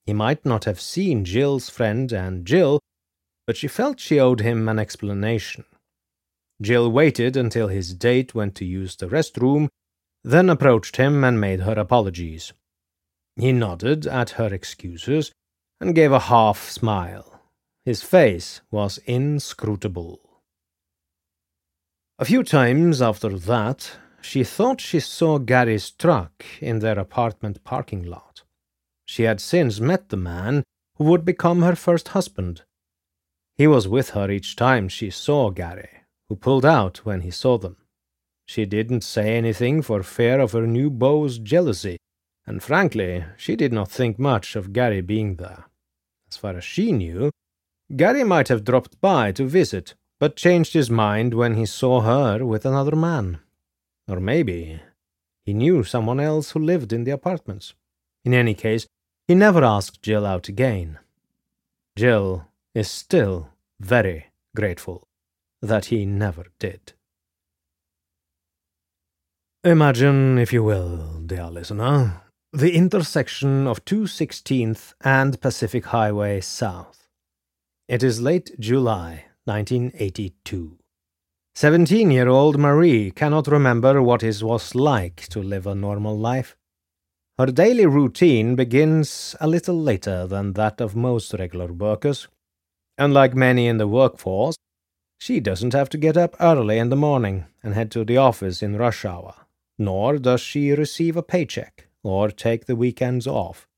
He 0.09 0.13
might 0.13 0.43
not 0.43 0.65
have 0.65 0.81
seen 0.81 1.23
Jill's 1.23 1.69
friend 1.69 2.11
and 2.11 2.43
Jill, 2.43 2.79
but 3.45 3.55
she 3.55 3.67
felt 3.67 3.99
she 3.99 4.19
owed 4.19 4.39
him 4.39 4.67
an 4.67 4.79
explanation. 4.79 5.65
Jill 6.59 6.91
waited 6.91 7.37
until 7.37 7.67
his 7.67 7.93
date 7.93 8.33
went 8.33 8.55
to 8.55 8.65
use 8.65 8.95
the 8.95 9.05
restroom, 9.05 9.67
then 10.23 10.49
approached 10.49 10.95
him 10.95 11.23
and 11.23 11.39
made 11.39 11.59
her 11.59 11.73
apologies. 11.73 12.53
He 13.35 13.51
nodded 13.51 14.07
at 14.07 14.31
her 14.31 14.51
excuses 14.51 15.31
and 15.79 15.93
gave 15.93 16.11
a 16.11 16.27
half 16.31 16.67
smile. 16.67 17.41
His 17.85 18.01
face 18.01 18.61
was 18.71 18.97
inscrutable. 19.05 20.41
A 22.17 22.25
few 22.25 22.41
times 22.41 22.99
after 22.99 23.37
that, 23.37 23.97
she 24.21 24.43
thought 24.43 24.81
she 24.81 25.01
saw 25.01 25.37
Gary's 25.37 25.91
truck 25.91 26.43
in 26.59 26.79
their 26.79 26.97
apartment 26.97 27.63
parking 27.63 28.01
lot. 28.01 28.41
She 29.11 29.23
had 29.23 29.41
since 29.41 29.79
met 29.79 30.09
the 30.09 30.17
man 30.17 30.63
who 30.97 31.05
would 31.05 31.25
become 31.25 31.63
her 31.63 31.75
first 31.75 32.09
husband. 32.09 32.61
He 33.57 33.65
was 33.65 33.87
with 33.87 34.11
her 34.11 34.29
each 34.29 34.55
time 34.55 34.87
she 34.87 35.09
saw 35.09 35.49
Gary, 35.49 35.89
who 36.27 36.35
pulled 36.35 36.63
out 36.63 36.97
when 37.07 37.21
he 37.21 37.31
saw 37.31 37.57
them. 37.57 37.77
She 38.45 38.67
didn't 38.67 39.01
say 39.01 39.35
anything 39.35 39.81
for 39.81 40.03
fear 40.03 40.39
of 40.39 40.51
her 40.51 40.67
new 40.67 40.91
beau's 40.91 41.39
jealousy, 41.39 41.97
and 42.45 42.61
frankly, 42.61 43.25
she 43.35 43.55
did 43.55 43.73
not 43.73 43.89
think 43.89 44.19
much 44.19 44.55
of 44.55 44.73
Gary 44.73 45.01
being 45.01 45.37
there. 45.37 45.65
As 46.29 46.37
far 46.37 46.55
as 46.55 46.63
she 46.63 46.91
knew, 46.91 47.31
Gary 47.95 48.23
might 48.23 48.47
have 48.49 48.63
dropped 48.63 49.01
by 49.01 49.31
to 49.31 49.45
visit, 49.45 49.95
but 50.19 50.35
changed 50.35 50.73
his 50.73 50.91
mind 50.91 51.33
when 51.33 51.55
he 51.55 51.65
saw 51.65 52.01
her 52.01 52.45
with 52.45 52.63
another 52.63 52.95
man. 52.95 53.39
Or 54.07 54.19
maybe 54.19 54.81
he 55.41 55.55
knew 55.55 55.83
someone 55.83 56.19
else 56.19 56.51
who 56.51 56.59
lived 56.59 56.93
in 56.93 57.05
the 57.05 57.11
apartments. 57.19 57.73
In 58.23 58.35
any 58.35 58.53
case, 58.53 58.85
he 59.29 59.35
never 59.35 59.63
asked 59.63 60.01
Jill 60.01 60.25
out 60.25 60.47
again. 60.49 60.97
Jill 61.95 62.47
is 62.73 62.89
still 62.89 63.49
very 63.79 64.25
grateful 64.55 65.03
that 65.61 65.85
he 65.85 66.03
never 66.03 66.45
did. 66.57 66.93
Imagine, 69.63 70.39
if 70.39 70.51
you 70.51 70.63
will, 70.63 71.21
dear 71.23 71.45
listener, 71.45 72.23
the 72.53 72.73
intersection 72.75 73.67
of 73.67 73.85
216th 73.85 74.95
and 75.01 75.39
Pacific 75.39 75.85
Highway 75.85 76.41
South. 76.41 77.07
It 77.87 78.01
is 78.01 78.19
late 78.19 78.59
July 78.59 79.25
1982. 79.45 80.79
Seventeen 81.53 82.09
year 82.09 82.29
old 82.29 82.57
Marie 82.57 83.11
cannot 83.11 83.45
remember 83.45 84.01
what 84.01 84.23
it 84.23 84.41
was 84.41 84.73
like 84.73 85.27
to 85.27 85.39
live 85.39 85.67
a 85.67 85.75
normal 85.75 86.17
life. 86.17 86.55
Her 87.39 87.45
daily 87.45 87.85
routine 87.85 88.57
begins 88.57 89.33
a 89.39 89.47
little 89.47 89.81
later 89.81 90.27
than 90.27 90.51
that 90.53 90.81
of 90.81 90.93
most 90.93 91.33
regular 91.33 91.71
workers. 91.71 92.27
Unlike 92.97 93.33
many 93.33 93.65
in 93.67 93.77
the 93.77 93.87
workforce, 93.87 94.57
she 95.17 95.39
doesn't 95.39 95.71
have 95.71 95.87
to 95.91 95.97
get 95.97 96.17
up 96.17 96.35
early 96.41 96.77
in 96.77 96.89
the 96.89 96.97
morning 96.97 97.45
and 97.63 97.73
head 97.75 97.91
to 97.91 98.03
the 98.03 98.17
office 98.17 98.61
in 98.61 98.75
rush 98.75 99.05
hour, 99.05 99.33
nor 99.77 100.17
does 100.17 100.41
she 100.41 100.73
receive 100.73 101.15
a 101.15 101.23
paycheck 101.23 101.87
or 102.03 102.29
take 102.29 102.65
the 102.65 102.75
weekends 102.75 103.25
off. 103.25 103.69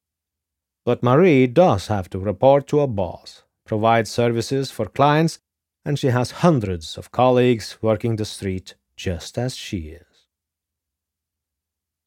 But 0.84 1.04
Marie 1.04 1.46
does 1.46 1.86
have 1.86 2.10
to 2.10 2.18
report 2.18 2.66
to 2.70 2.80
a 2.80 2.88
boss, 2.88 3.44
provide 3.68 4.08
services 4.08 4.72
for 4.72 4.88
clients, 4.88 5.38
and 5.86 6.00
she 6.00 6.08
has 6.08 6.42
hundreds 6.42 6.98
of 6.98 7.12
colleagues 7.12 7.78
working 7.80 8.16
the 8.16 8.26
street 8.26 8.74
just 8.96 9.38
as 9.38 9.56
she 9.56 9.90
is. 9.90 10.26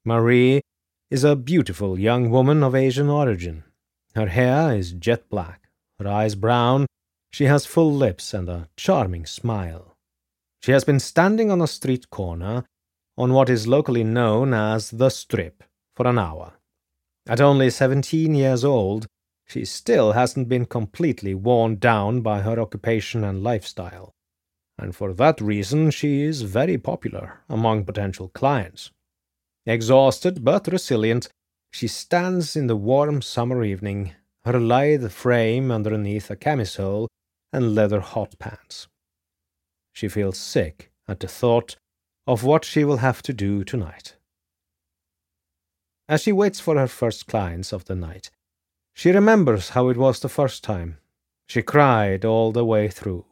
Marie 0.05 0.61
is 1.15 1.23
a 1.23 1.37
beautiful 1.37 1.97
young 1.97 2.29
woman 2.29 2.61
of 2.65 2.75
Asian 2.75 3.09
origin. 3.09 3.63
Her 4.17 4.27
hair 4.27 4.75
is 4.75 4.91
jet 4.91 5.31
black, 5.31 5.69
her 6.01 6.09
eyes 6.09 6.35
brown, 6.35 6.87
she 7.31 7.45
has 7.45 7.65
full 7.65 7.95
lips 7.95 8.35
and 8.35 8.49
a 8.49 8.69
charming 8.77 9.25
smile. 9.25 9.97
She 10.61 10.73
has 10.73 10.83
been 10.83 10.99
standing 10.99 11.53
on 11.53 11.61
a 11.61 11.69
street 11.69 12.11
corner 12.11 12.65
on 13.17 13.33
what 13.33 13.49
is 13.49 13.69
locally 13.69 14.03
known 14.03 14.53
as 14.53 14.91
the 14.91 15.09
Strip 15.09 15.63
for 15.95 16.09
an 16.09 16.19
hour. 16.19 16.55
At 17.29 17.41
only 17.41 17.71
seventeen 17.71 18.35
years 18.35 18.65
old, 18.65 19.07
she 19.47 19.65
still 19.65 20.13
hasn't 20.15 20.49
been 20.49 20.67
completely 20.67 21.33
worn 21.33 21.77
down 21.77 22.23
by 22.23 22.41
her 22.41 22.59
occupation 22.59 23.23
and 23.23 23.41
lifestyle, 23.41 24.11
and 24.77 24.97
for 24.97 25.13
that 25.13 25.41
reason 25.41 25.93
she 25.93 26.23
is 26.23 26.43
very 26.43 26.77
popular 26.77 27.45
among 27.49 27.85
potential 27.85 28.31
clients. 28.31 28.91
Exhausted 29.67 30.45
but 30.45 30.67
resilient, 30.67 31.29
she 31.73 31.89
stands 31.89 32.55
in 32.55 32.67
the 32.67 32.77
warm 32.77 33.23
summer 33.23 33.65
evening, 33.65 34.13
her 34.45 34.61
lithe 34.61 35.11
frame 35.11 35.71
underneath 35.71 36.31
a 36.31 36.37
camisole 36.37 37.09
and 37.53 37.75
leather 37.75 38.01
hot 38.01 38.39
pants. 38.39 38.89
She 39.93 40.09
feels 40.09 40.37
sick 40.37 40.91
at 41.09 41.21
the 41.21 41.29
thought 41.29 41.77
of 42.27 42.45
what 42.45 42.65
she 42.65 42.85
will 42.85 42.99
have 42.99 43.23
to 43.23 43.33
do 43.33 43.65
tonight. 43.65 44.17
As 46.09 46.23
she 46.23 46.33
waits 46.33 46.61
for 46.61 46.77
her 46.77 46.89
first 46.89 47.27
clients 47.27 47.73
of 47.73 47.87
the 47.87 47.95
night, 47.95 48.31
she 48.93 49.11
remembers 49.11 49.71
how 49.71 49.89
it 49.89 49.97
was 49.97 50.21
the 50.21 50.29
first 50.29 50.63
time. 50.63 50.99
She 51.49 51.63
cried 51.63 52.25
all 52.25 52.53
the 52.53 52.65
way 52.65 52.89
through, 52.89 53.25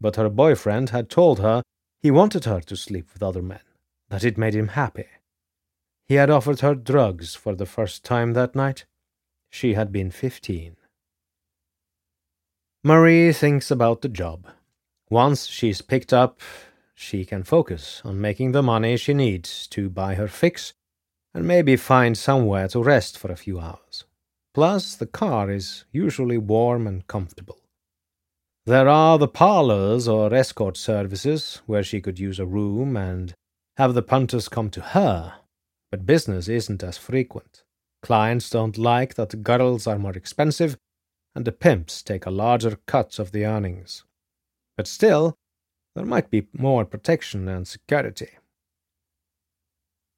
but 0.00 0.16
her 0.16 0.28
boyfriend 0.28 0.90
had 0.90 1.10
told 1.10 1.40
her 1.40 1.62
he 2.00 2.10
wanted 2.10 2.44
her 2.44 2.60
to 2.60 2.76
sleep 2.76 3.12
with 3.12 3.22
other 3.22 3.42
men, 3.42 3.60
that 4.08 4.24
it 4.24 4.38
made 4.38 4.54
him 4.54 4.68
happy. 4.68 5.06
He 6.10 6.16
had 6.16 6.28
offered 6.28 6.58
her 6.58 6.74
drugs 6.74 7.36
for 7.36 7.54
the 7.54 7.66
first 7.66 8.02
time 8.02 8.32
that 8.32 8.56
night. 8.56 8.84
She 9.48 9.74
had 9.74 9.92
been 9.92 10.10
fifteen. 10.10 10.74
Marie 12.82 13.32
thinks 13.32 13.70
about 13.70 14.00
the 14.00 14.08
job. 14.08 14.48
Once 15.08 15.46
she's 15.46 15.80
picked 15.82 16.12
up, 16.12 16.40
she 16.96 17.24
can 17.24 17.44
focus 17.44 18.02
on 18.04 18.20
making 18.20 18.50
the 18.50 18.60
money 18.60 18.96
she 18.96 19.14
needs 19.14 19.68
to 19.68 19.88
buy 19.88 20.16
her 20.16 20.26
fix 20.26 20.74
and 21.32 21.46
maybe 21.46 21.76
find 21.76 22.18
somewhere 22.18 22.66
to 22.66 22.82
rest 22.82 23.16
for 23.16 23.30
a 23.30 23.36
few 23.36 23.60
hours. 23.60 24.04
Plus, 24.52 24.96
the 24.96 25.06
car 25.06 25.48
is 25.48 25.84
usually 25.92 26.38
warm 26.38 26.88
and 26.88 27.06
comfortable. 27.06 27.60
There 28.66 28.88
are 28.88 29.16
the 29.16 29.28
parlors 29.28 30.08
or 30.08 30.34
escort 30.34 30.76
services 30.76 31.62
where 31.66 31.84
she 31.84 32.00
could 32.00 32.18
use 32.18 32.40
a 32.40 32.46
room 32.46 32.96
and 32.96 33.32
have 33.76 33.94
the 33.94 34.02
punters 34.02 34.48
come 34.48 34.70
to 34.70 34.80
her, 34.80 35.34
but 35.90 36.06
business 36.06 36.48
isn't 36.48 36.82
as 36.82 36.96
frequent. 36.96 37.64
Clients 38.02 38.48
don't 38.48 38.78
like 38.78 39.14
that 39.14 39.30
the 39.30 39.36
girls 39.36 39.86
are 39.86 39.98
more 39.98 40.12
expensive, 40.12 40.78
and 41.34 41.44
the 41.44 41.52
pimps 41.52 42.02
take 42.02 42.26
a 42.26 42.30
larger 42.30 42.78
cut 42.86 43.18
of 43.18 43.32
the 43.32 43.44
earnings. 43.44 44.04
But 44.76 44.86
still, 44.86 45.36
there 45.94 46.06
might 46.06 46.30
be 46.30 46.48
more 46.52 46.84
protection 46.84 47.48
and 47.48 47.66
security. 47.66 48.30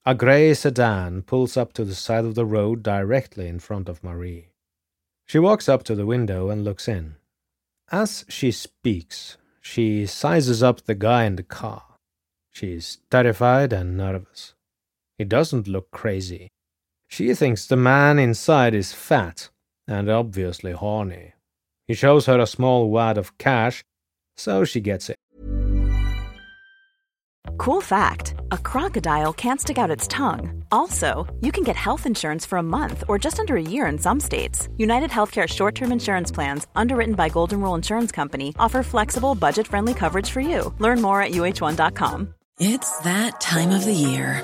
A 0.05 0.13
grey 0.13 0.53
sedan 0.53 1.21
pulls 1.23 1.55
up 1.55 1.73
to 1.73 1.85
the 1.85 1.95
side 1.95 2.25
of 2.25 2.35
the 2.35 2.45
road 2.45 2.83
directly 2.83 3.47
in 3.47 3.59
front 3.59 3.87
of 3.87 4.03
Marie. 4.03 4.49
She 5.25 5.39
walks 5.39 5.69
up 5.69 5.83
to 5.83 5.95
the 5.95 6.05
window 6.05 6.49
and 6.49 6.63
looks 6.63 6.87
in. 6.87 7.15
As 7.91 8.25
she 8.27 8.51
speaks, 8.51 9.37
she 9.61 10.05
sizes 10.05 10.61
up 10.61 10.81
the 10.81 10.95
guy 10.95 11.23
in 11.23 11.37
the 11.37 11.43
car. 11.43 11.83
She's 12.51 12.99
terrified 13.09 13.71
and 13.71 13.95
nervous. 13.95 14.53
He 15.17 15.25
doesn't 15.25 15.67
look 15.67 15.91
crazy. 15.91 16.49
She 17.07 17.33
thinks 17.35 17.65
the 17.65 17.75
man 17.75 18.17
inside 18.17 18.73
is 18.73 18.93
fat 18.93 19.49
and 19.87 20.09
obviously 20.09 20.71
horny. 20.71 21.33
He 21.87 21.93
shows 21.93 22.25
her 22.25 22.39
a 22.39 22.47
small 22.47 22.89
wad 22.89 23.17
of 23.17 23.37
cash, 23.37 23.83
so 24.35 24.65
she 24.65 24.79
gets 24.79 25.09
it. 25.09 25.17
Cool 27.57 27.81
fact 27.81 28.35
a 28.51 28.57
crocodile 28.57 29.33
can't 29.33 29.61
stick 29.61 29.77
out 29.77 29.91
its 29.91 30.07
tongue. 30.07 30.63
Also, 30.71 31.27
you 31.41 31.51
can 31.51 31.63
get 31.63 31.75
health 31.75 32.05
insurance 32.05 32.45
for 32.45 32.57
a 32.57 32.63
month 32.63 33.03
or 33.07 33.19
just 33.19 33.39
under 33.39 33.55
a 33.57 33.61
year 33.61 33.85
in 33.85 33.99
some 33.99 34.19
states. 34.19 34.69
United 34.77 35.11
Healthcare 35.11 35.47
short 35.47 35.75
term 35.75 35.91
insurance 35.91 36.31
plans, 36.31 36.67
underwritten 36.75 37.15
by 37.15 37.29
Golden 37.29 37.61
Rule 37.61 37.75
Insurance 37.75 38.11
Company, 38.11 38.55
offer 38.57 38.81
flexible, 38.81 39.35
budget 39.35 39.67
friendly 39.67 39.93
coverage 39.93 40.29
for 40.29 40.41
you. 40.41 40.73
Learn 40.79 41.01
more 41.01 41.21
at 41.21 41.31
uh1.com. 41.31 42.33
It's 42.59 42.97
that 42.99 43.41
time 43.41 43.71
of 43.71 43.85
the 43.85 43.93
year. 43.93 44.43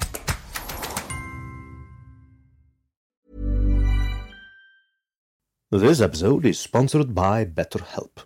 This 5.73 6.01
episode 6.01 6.45
is 6.45 6.59
sponsored 6.59 7.15
by 7.15 7.45
BetterHelp. 7.45 8.25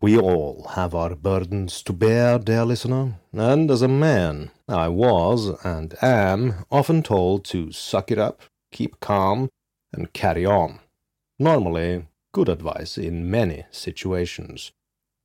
We 0.00 0.16
all 0.16 0.68
have 0.76 0.94
our 0.94 1.16
burdens 1.16 1.82
to 1.82 1.92
bear, 1.92 2.38
dear 2.38 2.64
listener, 2.64 3.18
and 3.32 3.68
as 3.68 3.82
a 3.82 3.88
man, 3.88 4.52
I 4.68 4.86
was 4.86 5.48
and 5.64 5.96
am 6.00 6.64
often 6.70 7.02
told 7.02 7.44
to 7.46 7.72
suck 7.72 8.12
it 8.12 8.18
up, 8.20 8.42
keep 8.70 9.00
calm, 9.00 9.48
and 9.92 10.12
carry 10.12 10.46
on. 10.46 10.78
Normally, 11.36 12.06
good 12.32 12.48
advice 12.48 12.96
in 12.96 13.28
many 13.28 13.64
situations. 13.72 14.70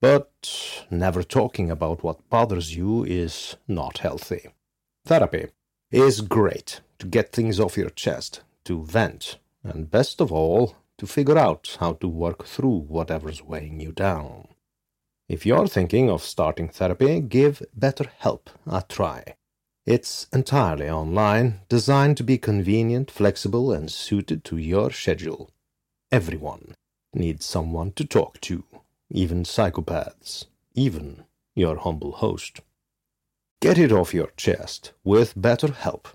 But 0.01 0.83
never 0.89 1.21
talking 1.21 1.69
about 1.69 2.03
what 2.03 2.27
bothers 2.31 2.75
you 2.75 3.03
is 3.03 3.57
not 3.67 3.99
healthy. 3.99 4.49
Therapy 5.05 5.49
is 5.91 6.21
great 6.21 6.81
to 6.97 7.05
get 7.05 7.31
things 7.31 7.59
off 7.59 7.77
your 7.77 7.91
chest, 7.91 8.41
to 8.65 8.83
vent, 8.83 9.37
and 9.63 9.91
best 9.91 10.19
of 10.19 10.31
all, 10.31 10.77
to 11.03 11.07
figure 11.07 11.37
out 11.37 11.75
how 11.81 11.91
to 11.91 12.07
work 12.07 12.45
through 12.45 12.77
whatever's 12.87 13.43
weighing 13.43 13.81
you 13.81 13.91
down. 13.91 14.47
If 15.27 15.45
you're 15.45 15.67
thinking 15.67 16.09
of 16.09 16.23
starting 16.23 16.69
therapy, 16.69 17.19
give 17.19 17.61
BetterHelp 17.77 18.47
a 18.65 18.85
try. 18.87 19.35
It's 19.85 20.27
entirely 20.31 20.89
online, 20.89 21.59
designed 21.67 22.15
to 22.17 22.23
be 22.23 22.37
convenient, 22.37 23.11
flexible, 23.11 23.73
and 23.73 23.91
suited 23.91 24.45
to 24.45 24.55
your 24.55 24.91
schedule. 24.91 25.51
Everyone 26.09 26.73
needs 27.13 27.45
someone 27.45 27.91
to 27.97 28.05
talk 28.05 28.39
to, 28.41 28.63
even 29.09 29.43
psychopaths, 29.43 30.45
even 30.73 31.25
your 31.53 31.75
humble 31.79 32.13
host. 32.13 32.61
Get 33.61 33.77
it 33.77 33.91
off 33.91 34.13
your 34.13 34.31
chest 34.37 34.93
with 35.03 35.35
BetterHelp. 35.35 36.05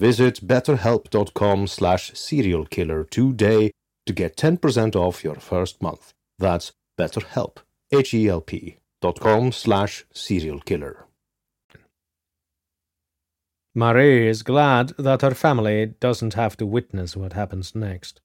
Visit 0.00 0.44
betterhelp.com 0.44 1.68
slash 1.68 2.10
serialkiller 2.14 3.08
today 3.08 3.70
to 4.06 4.12
get 4.12 4.36
10% 4.36 4.94
off 4.96 5.24
your 5.24 5.36
first 5.36 5.82
month. 5.82 6.12
That's 6.38 6.72
BetterHelp 6.98 7.58
H-E-L-P 7.92 8.78
dot 9.00 9.20
com 9.20 9.52
slash 9.52 10.04
serial 10.12 10.60
killer. 10.60 11.06
Marie 13.74 14.28
is 14.28 14.42
glad 14.42 14.90
that 14.98 15.22
her 15.22 15.34
family 15.34 15.86
doesn't 15.98 16.34
have 16.34 16.56
to 16.56 16.66
witness 16.66 17.16
what 17.16 17.32
happens 17.32 17.74
next. 17.74 18.20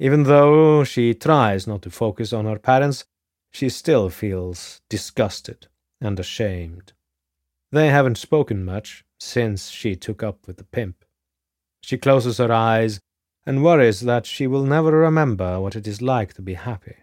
Even 0.00 0.24
though 0.24 0.84
she 0.84 1.14
tries 1.14 1.66
not 1.66 1.82
to 1.82 1.90
focus 1.90 2.32
on 2.32 2.44
her 2.44 2.58
parents, 2.58 3.04
she 3.52 3.68
still 3.68 4.10
feels 4.10 4.80
disgusted 4.88 5.68
and 6.00 6.18
ashamed. 6.18 6.92
They 7.72 7.88
haven't 7.88 8.18
spoken 8.18 8.64
much 8.64 9.04
since 9.20 9.70
she 9.70 9.96
took 9.96 10.22
up 10.22 10.46
with 10.46 10.56
the 10.56 10.64
pimp. 10.64 11.04
She 11.82 11.98
closes 11.98 12.38
her 12.38 12.52
eyes 12.52 13.00
and 13.48 13.64
worries 13.64 14.00
that 14.00 14.26
she 14.26 14.46
will 14.46 14.62
never 14.62 14.92
remember 14.92 15.58
what 15.58 15.74
it 15.74 15.86
is 15.86 16.02
like 16.02 16.34
to 16.34 16.42
be 16.42 16.52
happy. 16.52 16.96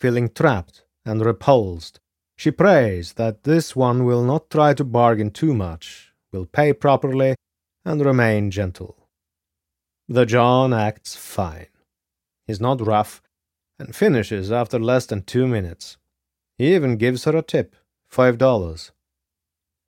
Feeling 0.00 0.28
trapped 0.28 0.84
and 1.04 1.20
repulsed. 1.20 1.98
She 2.36 2.52
prays 2.52 3.14
that 3.14 3.42
this 3.42 3.74
one 3.74 4.04
will 4.04 4.22
not 4.22 4.50
try 4.50 4.74
to 4.74 4.84
bargain 4.84 5.32
too 5.32 5.52
much, 5.52 6.12
will 6.32 6.46
pay 6.46 6.72
properly, 6.72 7.34
and 7.84 8.00
remain 8.06 8.52
gentle. 8.52 9.08
The 10.08 10.24
John 10.24 10.72
acts 10.72 11.16
fine. 11.16 11.66
He's 12.46 12.60
not 12.60 12.80
rough, 12.80 13.20
and 13.76 13.96
finishes 13.96 14.52
after 14.52 14.78
less 14.78 15.06
than 15.06 15.22
two 15.22 15.48
minutes. 15.48 15.96
He 16.56 16.72
even 16.72 16.98
gives 16.98 17.24
her 17.24 17.36
a 17.36 17.42
tip, 17.42 17.74
five 18.06 18.38
dollars. 18.38 18.92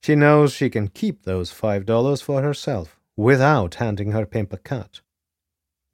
She 0.02 0.16
knows 0.16 0.52
she 0.52 0.68
can 0.68 0.88
keep 0.88 1.22
those 1.22 1.52
five 1.52 1.86
dollars 1.86 2.22
for 2.22 2.42
herself, 2.42 2.98
without 3.16 3.76
handing 3.76 4.10
her 4.10 4.26
pimp 4.26 4.52
a 4.52 4.58
cut. 4.58 5.00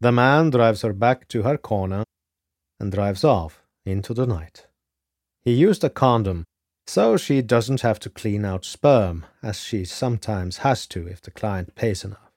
The 0.02 0.10
man 0.10 0.50
drives 0.50 0.82
her 0.82 0.92
back 0.92 1.28
to 1.28 1.42
her 1.44 1.56
corner 1.56 2.02
and 2.80 2.90
drives 2.90 3.22
off 3.22 3.62
into 3.86 4.12
the 4.12 4.26
night. 4.26 4.66
He 5.42 5.52
used 5.52 5.84
a 5.84 5.90
condom, 5.90 6.42
so 6.88 7.16
she 7.16 7.40
doesn't 7.40 7.82
have 7.82 8.00
to 8.00 8.10
clean 8.10 8.44
out 8.44 8.64
sperm, 8.64 9.24
as 9.44 9.60
she 9.60 9.84
sometimes 9.84 10.56
has 10.66 10.88
to 10.88 11.06
if 11.06 11.22
the 11.22 11.30
client 11.30 11.76
pays 11.76 12.02
enough. 12.02 12.32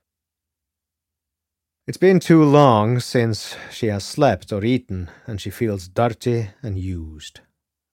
It's 1.88 1.98
been 1.98 2.20
too 2.20 2.44
long 2.44 3.00
since 3.00 3.56
she 3.72 3.88
has 3.88 4.04
slept 4.04 4.54
or 4.54 4.64
eaten, 4.64 5.10
and 5.26 5.42
she 5.42 5.50
feels 5.50 5.88
dirty 5.88 6.50
and 6.62 6.78
used. 6.78 7.40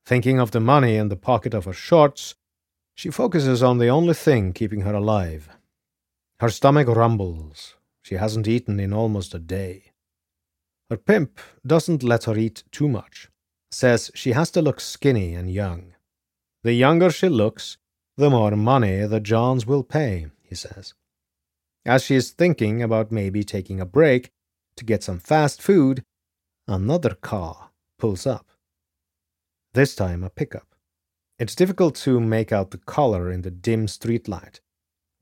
Thinking 0.04 0.38
of 0.38 0.50
the 0.50 0.60
money 0.60 0.96
in 0.96 1.08
the 1.08 1.16
pocket 1.16 1.54
of 1.54 1.64
her 1.64 1.72
shorts, 1.72 2.34
she 2.94 3.10
focuses 3.10 3.62
on 3.62 3.78
the 3.78 3.88
only 3.88 4.12
thing 4.12 4.52
keeping 4.52 4.82
her 4.82 4.94
alive. 4.94 5.48
Her 6.40 6.50
stomach 6.50 6.88
rumbles. 6.88 7.76
She 8.02 8.16
hasn't 8.16 8.48
eaten 8.48 8.80
in 8.80 8.92
almost 8.92 9.34
a 9.34 9.38
day. 9.38 9.92
Her 10.90 10.96
pimp 10.96 11.40
doesn't 11.66 12.02
let 12.02 12.24
her 12.24 12.36
eat 12.36 12.64
too 12.70 12.88
much 12.88 13.28
says 13.72 14.10
she 14.14 14.32
has 14.32 14.50
to 14.50 14.62
look 14.62 14.80
skinny 14.80 15.34
and 15.34 15.50
young. 15.50 15.94
The 16.62 16.74
younger 16.74 17.10
she 17.10 17.28
looks, 17.28 17.78
the 18.16 18.30
more 18.30 18.52
money 18.52 19.04
the 19.06 19.20
Johns 19.20 19.66
will 19.66 19.82
pay, 19.82 20.26
he 20.42 20.54
says. 20.54 20.94
As 21.84 22.04
she 22.04 22.14
is 22.14 22.30
thinking 22.30 22.82
about 22.82 23.10
maybe 23.10 23.42
taking 23.42 23.80
a 23.80 23.86
break 23.86 24.30
to 24.76 24.84
get 24.84 25.02
some 25.02 25.18
fast 25.18 25.60
food, 25.60 26.04
another 26.68 27.14
car 27.14 27.70
pulls 27.98 28.26
up. 28.26 28.46
This 29.74 29.94
time 29.94 30.22
a 30.22 30.30
pickup. 30.30 30.74
It's 31.38 31.54
difficult 31.54 31.96
to 31.96 32.20
make 32.20 32.52
out 32.52 32.70
the 32.70 32.78
color 32.78 33.30
in 33.30 33.42
the 33.42 33.50
dim 33.50 33.86
streetlight, 33.86 34.60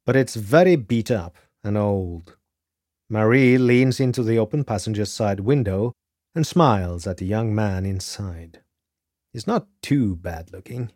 but 0.04 0.16
it's 0.16 0.34
very 0.34 0.76
beat 0.76 1.10
up 1.10 1.36
and 1.64 1.78
old. 1.78 2.36
Marie 3.12 3.58
leans 3.58 3.98
into 3.98 4.22
the 4.22 4.38
open 4.38 4.62
passenger 4.62 5.04
side 5.04 5.40
window 5.40 5.92
and 6.32 6.46
smiles 6.46 7.08
at 7.08 7.16
the 7.16 7.26
young 7.26 7.52
man 7.52 7.84
inside. 7.84 8.60
He's 9.32 9.48
not 9.48 9.66
too 9.82 10.14
bad 10.14 10.52
looking. 10.52 10.92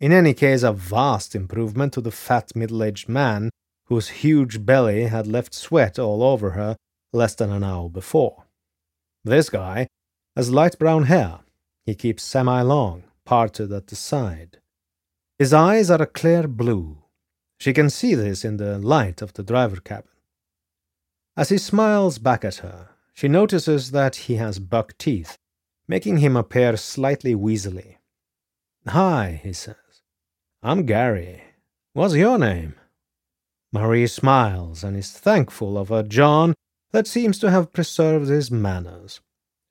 In 0.00 0.10
any 0.10 0.32
case, 0.32 0.62
a 0.62 0.72
vast 0.72 1.34
improvement 1.34 1.92
to 1.92 2.00
the 2.00 2.10
fat 2.10 2.56
middle 2.56 2.82
aged 2.82 3.10
man 3.10 3.50
whose 3.86 4.08
huge 4.08 4.64
belly 4.64 5.02
had 5.02 5.26
left 5.26 5.52
sweat 5.52 5.98
all 5.98 6.22
over 6.22 6.52
her 6.52 6.76
less 7.12 7.34
than 7.34 7.52
an 7.52 7.62
hour 7.62 7.90
before. 7.90 8.44
This 9.22 9.50
guy 9.50 9.88
has 10.36 10.50
light 10.50 10.78
brown 10.78 11.04
hair. 11.04 11.40
He 11.84 11.94
keeps 11.94 12.22
semi 12.22 12.62
long, 12.62 13.02
parted 13.26 13.70
at 13.70 13.88
the 13.88 13.96
side. 13.96 14.60
His 15.38 15.52
eyes 15.52 15.90
are 15.90 16.00
a 16.00 16.06
clear 16.06 16.48
blue. 16.48 17.02
She 17.58 17.74
can 17.74 17.90
see 17.90 18.14
this 18.14 18.46
in 18.46 18.56
the 18.56 18.78
light 18.78 19.20
of 19.20 19.34
the 19.34 19.42
driver 19.42 19.80
cabin. 19.80 20.08
As 21.36 21.48
he 21.48 21.58
smiles 21.58 22.18
back 22.18 22.44
at 22.44 22.56
her, 22.56 22.90
she 23.12 23.28
notices 23.28 23.90
that 23.92 24.16
he 24.16 24.36
has 24.36 24.58
buck 24.58 24.96
teeth, 24.98 25.36
making 25.86 26.18
him 26.18 26.36
appear 26.36 26.76
slightly 26.76 27.34
weaselly. 27.34 27.96
Hi, 28.86 29.40
he 29.42 29.52
says. 29.52 29.76
I'm 30.62 30.86
Gary. 30.86 31.42
What's 31.92 32.14
your 32.14 32.38
name? 32.38 32.74
Marie 33.72 34.06
smiles 34.06 34.82
and 34.82 34.96
is 34.96 35.12
thankful 35.12 35.78
of 35.78 35.90
a 35.90 36.02
John 36.02 36.54
that 36.92 37.06
seems 37.06 37.38
to 37.38 37.50
have 37.50 37.72
preserved 37.72 38.28
his 38.28 38.50
manners. 38.50 39.20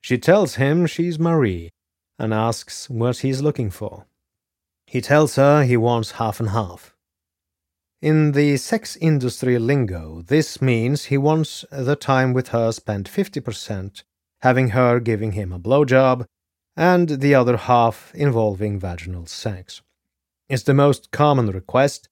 She 0.00 0.16
tells 0.16 0.54
him 0.54 0.86
she's 0.86 1.18
Marie 1.18 1.70
and 2.18 2.32
asks 2.32 2.88
what 2.88 3.18
he's 3.18 3.42
looking 3.42 3.70
for. 3.70 4.06
He 4.86 5.00
tells 5.00 5.36
her 5.36 5.62
he 5.64 5.76
wants 5.76 6.12
half 6.12 6.40
and 6.40 6.50
half. 6.50 6.94
In 8.02 8.32
the 8.32 8.56
sex 8.56 8.96
industry 8.96 9.58
lingo, 9.58 10.22
this 10.22 10.62
means 10.62 11.04
he 11.04 11.18
wants 11.18 11.66
the 11.70 11.96
time 11.96 12.32
with 12.32 12.48
her 12.48 12.72
spent 12.72 13.10
50%, 13.10 14.04
having 14.40 14.70
her 14.70 15.00
giving 15.00 15.32
him 15.32 15.52
a 15.52 15.58
blowjob, 15.58 16.24
and 16.74 17.20
the 17.20 17.34
other 17.34 17.58
half 17.58 18.10
involving 18.14 18.80
vaginal 18.80 19.26
sex. 19.26 19.82
It's 20.48 20.62
the 20.62 20.72
most 20.72 21.10
common 21.10 21.50
request, 21.50 22.08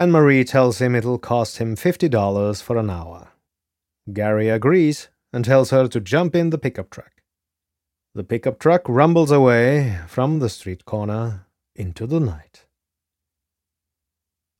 and 0.00 0.10
Marie 0.10 0.42
tells 0.42 0.80
him 0.80 0.96
it'll 0.96 1.18
cost 1.18 1.58
him 1.58 1.76
$50 1.76 2.60
for 2.60 2.76
an 2.76 2.90
hour. 2.90 3.28
Gary 4.12 4.48
agrees 4.48 5.10
and 5.32 5.44
tells 5.44 5.70
her 5.70 5.86
to 5.86 6.00
jump 6.00 6.34
in 6.34 6.50
the 6.50 6.58
pickup 6.58 6.90
truck. 6.90 7.22
The 8.16 8.24
pickup 8.24 8.58
truck 8.58 8.82
rumbles 8.88 9.30
away 9.30 10.00
from 10.08 10.40
the 10.40 10.48
street 10.48 10.84
corner 10.84 11.46
into 11.76 12.08
the 12.08 12.18
night. 12.18 12.66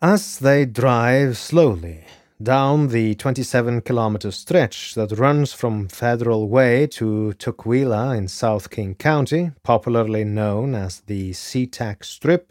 As 0.03 0.39
they 0.39 0.65
drive 0.65 1.37
slowly 1.37 2.05
down 2.43 2.89
the 2.89 3.15
27 3.17 3.83
kilometer 3.83 4.31
stretch 4.31 4.95
that 4.95 5.19
runs 5.19 5.53
from 5.53 5.89
Federal 5.89 6.49
Way 6.49 6.87
to 6.87 7.35
Tukwila 7.37 8.17
in 8.17 8.27
South 8.27 8.71
King 8.71 8.95
County, 8.95 9.51
popularly 9.63 10.25
known 10.25 10.75
as 10.75 11.01
the 11.01 11.33
SeaTac 11.33 12.03
Strip, 12.03 12.51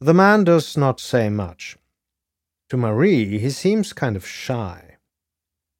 the 0.00 0.14
man 0.14 0.44
does 0.44 0.74
not 0.74 0.98
say 0.98 1.28
much. 1.28 1.76
To 2.70 2.78
Marie, 2.78 3.38
he 3.38 3.50
seems 3.50 3.92
kind 3.92 4.16
of 4.16 4.26
shy. 4.26 4.96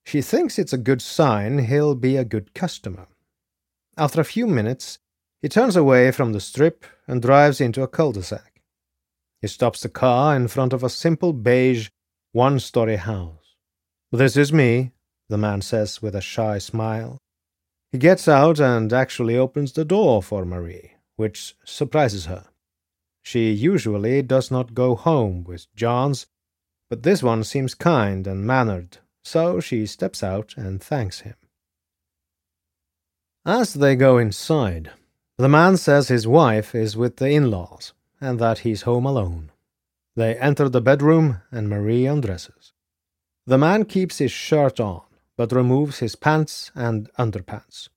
She 0.05 0.21
thinks 0.21 0.59
it's 0.59 0.75
a 0.75 0.89
good 0.91 1.01
sign 1.01 1.61
he'll 1.61 1.95
be 1.95 2.19
a 2.19 2.25
good 2.25 2.53
customer. 2.53 3.07
After 3.97 4.21
a 4.21 4.27
few 4.27 4.47
minutes, 4.47 4.99
he 5.41 5.49
turns 5.49 5.75
away 5.75 6.11
from 6.11 6.35
the 6.35 6.41
strip 6.41 6.85
and 7.07 7.23
drives 7.23 7.63
into 7.63 7.83
a 7.83 7.89
cul 7.89 8.13
de 8.13 8.23
sac. 8.23 8.52
He 9.43 9.49
stops 9.49 9.81
the 9.83 9.89
car 9.89 10.37
in 10.37 10.47
front 10.47 10.73
of 10.73 10.85
a 10.85 10.89
simple 10.89 11.33
beige 11.33 11.91
one 12.31 12.61
story 12.61 12.95
house. 12.95 13.57
This 14.13 14.37
is 14.37 14.53
me, 14.53 14.93
the 15.29 15.37
man 15.37 15.63
says 15.63 16.01
with 16.01 16.15
a 16.15 16.21
shy 16.21 16.59
smile. 16.59 17.19
He 17.91 17.99
gets 17.99 18.29
out 18.29 18.61
and 18.61 18.93
actually 18.93 19.37
opens 19.37 19.73
the 19.73 19.85
door 19.85 20.23
for 20.23 20.45
Marie, 20.45 20.93
which 21.17 21.57
surprises 21.65 22.27
her. 22.27 22.47
She 23.21 23.51
usually 23.51 24.23
does 24.23 24.53
not 24.53 24.75
go 24.75 24.95
home 24.95 25.43
with 25.43 25.75
Johns, 25.75 26.27
but 26.89 27.03
this 27.03 27.21
one 27.21 27.43
seems 27.43 27.75
kind 27.75 28.29
and 28.29 28.47
mannered, 28.47 28.99
so 29.25 29.59
she 29.59 29.87
steps 29.87 30.23
out 30.23 30.55
and 30.57 30.81
thanks 30.81 31.21
him. 31.21 31.35
As 33.45 33.75
they 33.75 33.97
go 33.97 34.19
inside, 34.19 34.93
the 35.37 35.49
man 35.49 35.77
says 35.77 36.07
his 36.07 36.29
wife 36.29 36.77
is 36.77 36.97
with 36.97 37.17
the 37.17 37.31
in 37.31 37.51
laws 37.51 37.93
and 38.23 38.39
that 38.39 38.61
he's 38.61 38.83
home 38.83 39.05
alone. 39.05 39.51
They 40.17 40.37
enter 40.37 40.69
the 40.69 40.81
bedroom 40.81 41.43
and 41.51 41.69
Marie 41.69 42.07
undresses. 42.07 42.73
The 43.47 43.59
man 43.59 43.85
keeps 43.85 44.19
his 44.19 44.31
shirt 44.31 44.79
on, 44.79 45.03
but 45.37 45.53
removes 45.53 45.99
his 45.99 46.15
pants 46.15 46.71
and 46.75 47.11
underpants. 47.19 47.89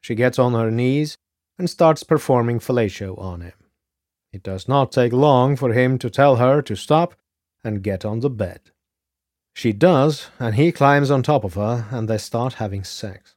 She 0.00 0.14
gets 0.14 0.38
on 0.38 0.52
her 0.52 0.70
knees 0.70 1.18
and 1.58 1.68
starts 1.68 2.04
performing 2.04 2.60
fellatio 2.60 3.18
on 3.18 3.40
him. 3.40 3.54
It 4.32 4.42
does 4.42 4.68
not 4.68 4.92
take 4.92 5.12
long 5.12 5.56
for 5.56 5.72
him 5.72 5.98
to 5.98 6.10
tell 6.10 6.36
her 6.36 6.62
to 6.62 6.76
stop 6.76 7.14
and 7.64 7.82
get 7.82 8.04
on 8.04 8.20
the 8.20 8.30
bed. 8.30 8.60
She 9.54 9.72
does, 9.72 10.28
and 10.38 10.54
he 10.54 10.70
climbs 10.70 11.10
on 11.10 11.22
top 11.22 11.42
of 11.42 11.54
her, 11.54 11.86
and 11.90 12.08
they 12.08 12.18
start 12.18 12.54
having 12.54 12.84
sex. 12.84 13.34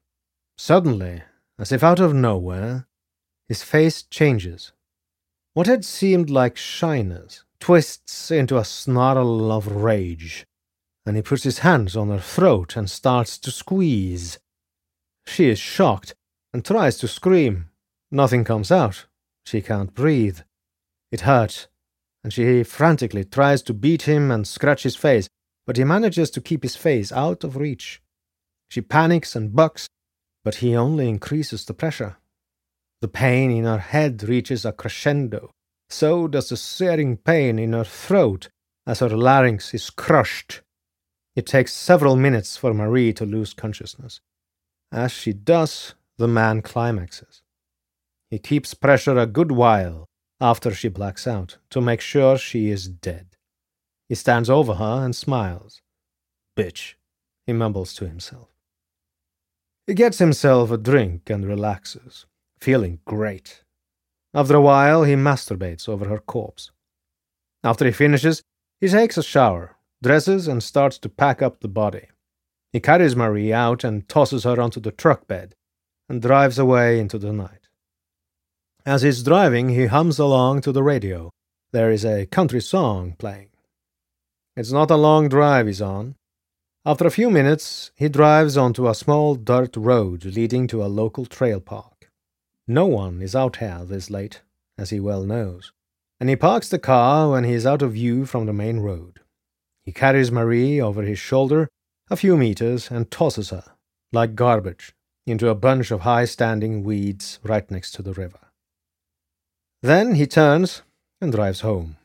Suddenly, 0.57 1.23
as 1.57 1.71
if 1.71 1.83
out 1.83 2.01
of 2.01 2.13
nowhere, 2.13 2.87
his 3.47 3.63
face 3.63 4.03
changes. 4.03 4.73
What 5.59 5.67
had 5.67 5.83
seemed 5.83 6.29
like 6.29 6.55
shyness 6.55 7.43
twists 7.59 8.31
into 8.31 8.57
a 8.57 8.63
snarl 8.63 9.51
of 9.51 9.67
rage, 9.67 10.45
and 11.05 11.17
he 11.17 11.21
puts 11.21 11.43
his 11.43 11.59
hands 11.59 11.97
on 11.97 12.07
her 12.07 12.21
throat 12.21 12.77
and 12.77 12.89
starts 12.89 13.37
to 13.39 13.51
squeeze. 13.51 14.39
She 15.27 15.49
is 15.49 15.59
shocked 15.59 16.15
and 16.53 16.63
tries 16.63 16.97
to 16.99 17.09
scream. 17.09 17.71
Nothing 18.09 18.45
comes 18.45 18.71
out. 18.71 19.07
She 19.45 19.61
can't 19.61 19.93
breathe. 19.93 20.39
It 21.11 21.27
hurts, 21.27 21.67
and 22.23 22.31
she 22.31 22.63
frantically 22.63 23.25
tries 23.25 23.61
to 23.63 23.73
beat 23.73 24.03
him 24.03 24.31
and 24.31 24.47
scratch 24.47 24.83
his 24.83 24.95
face, 24.95 25.27
but 25.67 25.75
he 25.75 25.83
manages 25.83 26.31
to 26.31 26.39
keep 26.39 26.63
his 26.63 26.77
face 26.77 27.11
out 27.11 27.43
of 27.43 27.57
reach. 27.57 28.01
She 28.69 28.79
panics 28.79 29.35
and 29.35 29.53
bucks, 29.53 29.89
but 30.41 30.63
he 30.63 30.73
only 30.73 31.09
increases 31.09 31.65
the 31.65 31.73
pressure. 31.73 32.15
The 33.01 33.07
pain 33.07 33.49
in 33.51 33.63
her 33.63 33.77
head 33.77 34.23
reaches 34.23 34.65
a 34.65 34.73
crescendo. 34.73 35.51
So 35.89 36.27
does 36.27 36.49
the 36.49 36.57
searing 36.57 37.17
pain 37.17 37.57
in 37.57 37.73
her 37.73 37.85
throat 37.85 38.49
as 38.85 38.99
her 38.99 39.09
larynx 39.09 39.73
is 39.73 39.89
crushed. 39.89 40.61
It 41.35 41.45
takes 41.45 41.73
several 41.73 42.15
minutes 42.15 42.57
for 42.57 42.73
Marie 42.73 43.13
to 43.13 43.25
lose 43.25 43.53
consciousness. 43.53 44.19
As 44.91 45.11
she 45.11 45.31
does, 45.31 45.95
the 46.17 46.27
man 46.27 46.61
climaxes. 46.61 47.41
He 48.29 48.39
keeps 48.39 48.73
pressure 48.73 49.17
a 49.17 49.25
good 49.25 49.51
while 49.51 50.05
after 50.41 50.73
she 50.73 50.89
blacks 50.89 51.25
out 51.25 51.57
to 51.69 51.81
make 51.81 52.01
sure 52.01 52.37
she 52.37 52.69
is 52.69 52.87
dead. 52.87 53.37
He 54.09 54.15
stands 54.15 54.49
over 54.49 54.75
her 54.75 55.05
and 55.05 55.15
smiles. 55.15 55.81
Bitch, 56.57 56.95
he 57.45 57.53
mumbles 57.53 57.93
to 57.95 58.07
himself. 58.07 58.49
He 59.87 59.93
gets 59.93 60.19
himself 60.19 60.71
a 60.71 60.77
drink 60.77 61.29
and 61.29 61.45
relaxes 61.47 62.25
feeling 62.61 62.99
great. 63.05 63.63
After 64.33 64.55
a 64.55 64.61
while, 64.61 65.03
he 65.03 65.15
masturbates 65.15 65.89
over 65.89 66.05
her 66.05 66.19
corpse. 66.19 66.71
After 67.63 67.85
he 67.85 67.91
finishes, 67.91 68.43
he 68.79 68.87
takes 68.87 69.17
a 69.17 69.23
shower, 69.23 69.77
dresses, 70.01 70.47
and 70.47 70.61
starts 70.61 70.97
to 70.99 71.09
pack 71.09 71.41
up 71.41 71.59
the 71.59 71.67
body. 71.67 72.07
He 72.71 72.79
carries 72.79 73.15
Marie 73.15 73.51
out 73.51 73.83
and 73.83 74.07
tosses 74.07 74.43
her 74.43 74.61
onto 74.61 74.79
the 74.79 74.91
truck 74.91 75.27
bed 75.27 75.55
and 76.07 76.21
drives 76.21 76.59
away 76.59 76.99
into 76.99 77.17
the 77.17 77.33
night. 77.33 77.67
As 78.85 79.01
he's 79.01 79.23
driving, 79.23 79.69
he 79.69 79.87
hums 79.87 80.19
along 80.19 80.61
to 80.61 80.71
the 80.71 80.83
radio. 80.83 81.31
There 81.71 81.91
is 81.91 82.05
a 82.05 82.25
country 82.27 82.61
song 82.61 83.15
playing. 83.17 83.49
It's 84.55 84.71
not 84.71 84.91
a 84.91 84.95
long 84.95 85.29
drive 85.29 85.67
he's 85.67 85.81
on. 85.81 86.15
After 86.85 87.05
a 87.05 87.11
few 87.11 87.29
minutes, 87.29 87.91
he 87.95 88.09
drives 88.09 88.57
onto 88.57 88.87
a 88.87 88.95
small 88.95 89.35
dirt 89.35 89.75
road 89.75 90.25
leading 90.25 90.65
to 90.67 90.83
a 90.83 90.87
local 90.87 91.25
trail 91.25 91.59
park. 91.59 91.98
No 92.71 92.85
one 92.85 93.23
is 93.23 93.35
out 93.35 93.55
here 93.55 93.83
this 93.83 94.11
late, 94.11 94.41
as 94.77 94.91
he 94.91 94.99
well 94.99 95.23
knows, 95.23 95.71
and 96.19 96.29
he 96.29 96.35
parks 96.35 96.69
the 96.69 96.77
car 96.77 97.31
when 97.31 97.43
he 97.43 97.53
is 97.53 97.65
out 97.65 97.81
of 97.81 97.93
view 97.93 98.27
from 98.27 98.45
the 98.45 98.53
main 98.53 98.79
road. 98.79 99.21
He 99.83 99.91
carries 99.91 100.31
Marie 100.31 100.79
over 100.79 101.01
his 101.01 101.17
shoulder 101.17 101.67
a 102.11 102.15
few 102.15 102.37
meters 102.37 102.91
and 102.91 103.09
tosses 103.09 103.49
her, 103.49 103.63
like 104.13 104.35
garbage, 104.35 104.93
into 105.25 105.49
a 105.49 105.55
bunch 105.55 105.89
of 105.89 106.01
high 106.01 106.25
standing 106.25 106.83
weeds 106.83 107.39
right 107.41 107.69
next 107.71 107.93
to 107.93 108.03
the 108.03 108.13
river. 108.13 108.51
Then 109.81 110.13
he 110.13 110.27
turns 110.27 110.83
and 111.19 111.31
drives 111.31 111.61
home. 111.61 111.97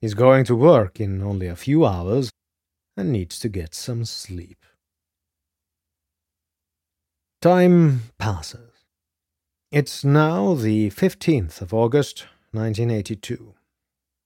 He's 0.00 0.14
going 0.14 0.46
to 0.46 0.56
work 0.56 0.98
in 0.98 1.22
only 1.22 1.46
a 1.46 1.56
few 1.56 1.84
hours 1.84 2.30
and 2.96 3.12
needs 3.12 3.38
to 3.40 3.50
get 3.50 3.74
some 3.74 4.06
sleep. 4.06 4.64
Time 7.42 8.04
passes. 8.16 8.69
It's 9.72 10.02
now 10.04 10.54
the 10.54 10.90
15th 10.90 11.60
of 11.60 11.72
August, 11.72 12.26
1982. 12.50 13.54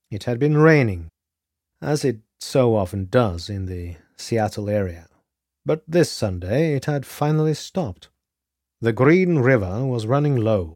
It 0.09 0.23
had 0.23 0.39
been 0.39 0.57
raining, 0.57 1.09
as 1.79 2.03
it 2.03 2.21
so 2.39 2.75
often 2.75 3.09
does 3.11 3.47
in 3.47 3.67
the 3.67 3.97
Seattle 4.17 4.67
area, 4.71 5.07
but 5.63 5.83
this 5.87 6.11
Sunday 6.11 6.73
it 6.73 6.85
had 6.85 7.05
finally 7.05 7.53
stopped. 7.53 8.09
The 8.81 8.91
Green 8.91 9.37
River 9.37 9.85
was 9.85 10.07
running 10.07 10.35
low, 10.35 10.73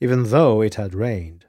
even 0.00 0.30
though 0.30 0.62
it 0.62 0.74
had 0.74 0.96
rained. 0.96 1.44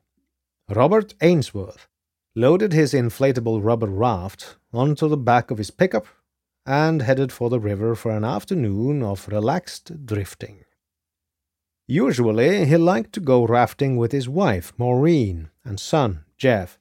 Robert 0.69 1.15
Ainsworth 1.21 1.87
loaded 2.35 2.71
his 2.71 2.93
inflatable 2.93 3.63
rubber 3.63 3.87
raft 3.87 4.57
onto 4.71 5.07
the 5.07 5.17
back 5.17 5.49
of 5.49 5.57
his 5.57 5.71
pickup 5.71 6.05
and 6.67 7.01
headed 7.01 7.31
for 7.31 7.49
the 7.49 7.59
river 7.59 7.95
for 7.95 8.11
an 8.11 8.23
afternoon 8.23 9.01
of 9.01 9.27
relaxed 9.27 10.05
drifting. 10.05 10.65
Usually, 11.91 12.67
he 12.67 12.77
liked 12.77 13.13
to 13.13 13.19
go 13.19 13.47
rafting 13.47 13.97
with 13.97 14.11
his 14.11 14.29
wife, 14.29 14.73
Maureen, 14.77 15.49
and 15.63 15.79
son, 15.79 16.23
Jeff. 16.37 16.77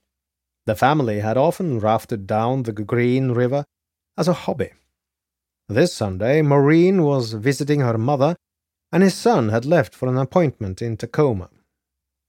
The 0.66 0.74
family 0.74 1.20
had 1.20 1.38
often 1.38 1.78
rafted 1.78 2.26
down 2.26 2.64
the 2.64 2.72
Green 2.72 3.30
River 3.30 3.64
as 4.18 4.28
a 4.28 4.34
hobby. 4.34 4.72
This 5.66 5.94
Sunday, 5.94 6.42
Maureen 6.42 7.04
was 7.04 7.32
visiting 7.32 7.80
her 7.80 7.96
mother, 7.96 8.36
and 8.92 9.02
his 9.02 9.14
son 9.14 9.48
had 9.48 9.64
left 9.64 9.94
for 9.94 10.10
an 10.10 10.18
appointment 10.18 10.82
in 10.82 10.98
Tacoma. 10.98 11.48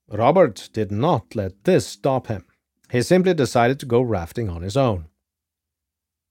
Robert 0.10 0.70
did 0.72 0.90
not 0.90 1.36
let 1.36 1.66
this 1.66 1.86
stop 1.86 2.28
him. 2.28 2.46
He 2.90 3.02
simply 3.02 3.34
decided 3.34 3.82
to 3.82 3.88
go 3.88 4.02
rafting 4.02 4.48
on 4.48 4.62
his 4.62 4.78
own. 4.78 5.10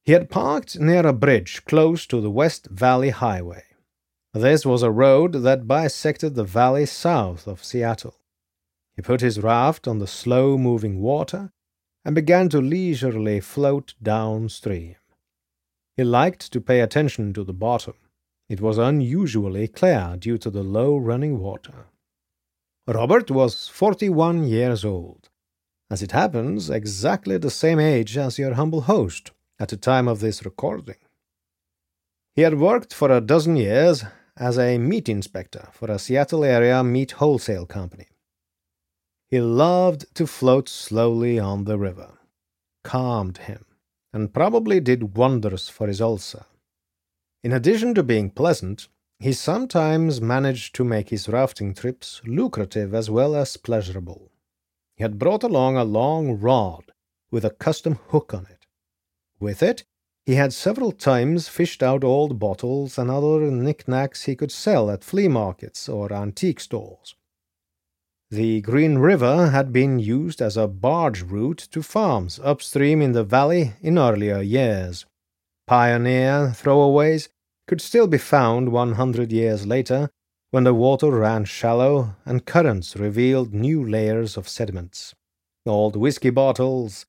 He 0.02 0.12
had 0.12 0.30
parked 0.30 0.80
near 0.80 1.06
a 1.06 1.12
bridge 1.12 1.66
close 1.66 2.06
to 2.06 2.22
the 2.22 2.30
West 2.30 2.68
Valley 2.70 3.10
Highway. 3.10 3.64
This 4.34 4.66
was 4.66 4.82
a 4.82 4.90
road 4.90 5.32
that 5.32 5.66
bisected 5.66 6.34
the 6.34 6.44
valley 6.44 6.86
south 6.86 7.46
of 7.46 7.64
Seattle. 7.64 8.16
He 8.94 9.02
put 9.02 9.20
his 9.20 9.40
raft 9.40 9.88
on 9.88 10.00
the 10.00 10.06
slow 10.06 10.58
moving 10.58 11.00
water 11.00 11.50
and 12.04 12.14
began 12.14 12.48
to 12.50 12.60
leisurely 12.60 13.40
float 13.40 13.94
downstream. 14.02 14.96
He 15.96 16.04
liked 16.04 16.52
to 16.52 16.60
pay 16.60 16.80
attention 16.80 17.32
to 17.32 17.42
the 17.42 17.52
bottom. 17.52 17.94
It 18.48 18.60
was 18.60 18.78
unusually 18.78 19.66
clear 19.66 20.16
due 20.18 20.38
to 20.38 20.50
the 20.50 20.62
low 20.62 20.96
running 20.96 21.38
water. 21.38 21.86
Robert 22.86 23.30
was 23.30 23.68
forty 23.68 24.08
one 24.08 24.46
years 24.46 24.84
old. 24.84 25.28
As 25.90 26.02
it 26.02 26.12
happens, 26.12 26.70
exactly 26.70 27.38
the 27.38 27.50
same 27.50 27.80
age 27.80 28.16
as 28.16 28.38
your 28.38 28.54
humble 28.54 28.82
host 28.82 29.32
at 29.58 29.68
the 29.68 29.76
time 29.76 30.06
of 30.06 30.20
this 30.20 30.44
recording. 30.44 30.96
He 32.34 32.42
had 32.42 32.58
worked 32.58 32.94
for 32.94 33.10
a 33.10 33.20
dozen 33.20 33.56
years 33.56 34.04
as 34.38 34.58
a 34.58 34.78
meat 34.78 35.08
inspector 35.08 35.68
for 35.72 35.90
a 35.90 35.98
Seattle 35.98 36.44
area 36.44 36.82
meat 36.84 37.12
wholesale 37.12 37.66
company. 37.66 38.06
He 39.26 39.40
loved 39.40 40.14
to 40.14 40.26
float 40.26 40.68
slowly 40.68 41.38
on 41.38 41.64
the 41.64 41.78
river. 41.78 42.18
Calmed 42.84 43.38
him, 43.38 43.66
and 44.12 44.32
probably 44.32 44.80
did 44.80 45.16
wonders 45.16 45.68
for 45.68 45.86
his 45.86 46.00
ulcer. 46.00 46.46
In 47.42 47.52
addition 47.52 47.94
to 47.94 48.02
being 48.02 48.30
pleasant, 48.30 48.88
he 49.18 49.32
sometimes 49.32 50.20
managed 50.20 50.74
to 50.76 50.84
make 50.84 51.10
his 51.10 51.28
rafting 51.28 51.74
trips 51.74 52.20
lucrative 52.24 52.94
as 52.94 53.10
well 53.10 53.34
as 53.34 53.56
pleasurable. 53.56 54.30
He 54.96 55.02
had 55.02 55.18
brought 55.18 55.42
along 55.42 55.76
a 55.76 55.84
long 55.84 56.38
rod 56.38 56.92
with 57.30 57.44
a 57.44 57.50
custom 57.50 57.98
hook 58.08 58.32
on 58.32 58.46
it. 58.46 58.66
With 59.38 59.62
it, 59.62 59.84
he 60.28 60.34
had 60.34 60.52
several 60.52 60.92
times 60.92 61.48
fished 61.48 61.82
out 61.82 62.04
old 62.04 62.38
bottles 62.38 62.98
and 62.98 63.10
other 63.10 63.50
knickknacks 63.50 64.24
he 64.24 64.36
could 64.36 64.52
sell 64.52 64.90
at 64.90 65.02
flea 65.02 65.26
markets 65.26 65.88
or 65.88 66.12
antique 66.12 66.60
stores. 66.60 67.14
The 68.30 68.60
Green 68.60 68.98
River 68.98 69.48
had 69.48 69.72
been 69.72 69.98
used 69.98 70.42
as 70.42 70.58
a 70.58 70.68
barge 70.68 71.22
route 71.22 71.66
to 71.70 71.82
farms 71.82 72.38
upstream 72.44 73.00
in 73.00 73.12
the 73.12 73.24
valley 73.24 73.72
in 73.80 73.96
earlier 73.96 74.42
years. 74.42 75.06
Pioneer 75.66 76.52
throwaways 76.54 77.30
could 77.66 77.80
still 77.80 78.06
be 78.06 78.18
found 78.18 78.70
100 78.70 79.32
years 79.32 79.66
later 79.66 80.10
when 80.50 80.64
the 80.64 80.74
water 80.74 81.10
ran 81.10 81.46
shallow 81.46 82.16
and 82.26 82.44
currents 82.44 82.96
revealed 82.96 83.54
new 83.54 83.82
layers 83.82 84.36
of 84.36 84.46
sediments. 84.46 85.14
Old 85.64 85.96
whiskey 85.96 86.28
bottles, 86.28 87.06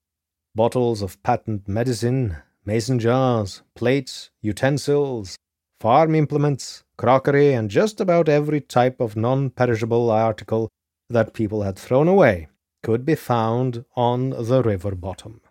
bottles 0.55 1.01
of 1.01 1.21
patent 1.21 1.67
medicine, 1.67 2.38
mason 2.69 2.99
jars, 2.99 3.63
plates, 3.73 4.29
utensils, 4.43 5.36
farm 5.82 6.13
implements, 6.13 6.84
crockery, 6.97 7.51
and 7.51 7.71
just 7.71 7.99
about 7.99 8.29
every 8.29 8.62
type 8.62 9.01
of 9.01 9.15
non 9.15 9.49
perishable 9.49 10.12
article 10.12 10.69
that 11.10 11.34
people 11.34 11.63
had 11.63 11.75
thrown 11.79 12.08
away 12.08 12.47
could 12.84 13.03
be 13.05 13.15
found 13.15 13.84
on 13.95 14.29
the 14.29 14.62
river 14.62 14.93
bottom. 14.93 15.41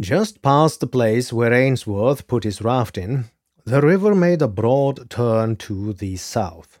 Just 0.00 0.42
past 0.42 0.80
the 0.80 0.88
place 0.98 1.32
where 1.32 1.52
Ainsworth 1.52 2.26
put 2.26 2.42
his 2.42 2.60
raft 2.60 2.98
in, 2.98 3.26
the 3.64 3.80
river 3.80 4.16
made 4.16 4.42
a 4.42 4.48
broad 4.48 5.08
turn 5.10 5.54
to 5.68 5.92
the 5.92 6.16
south. 6.16 6.80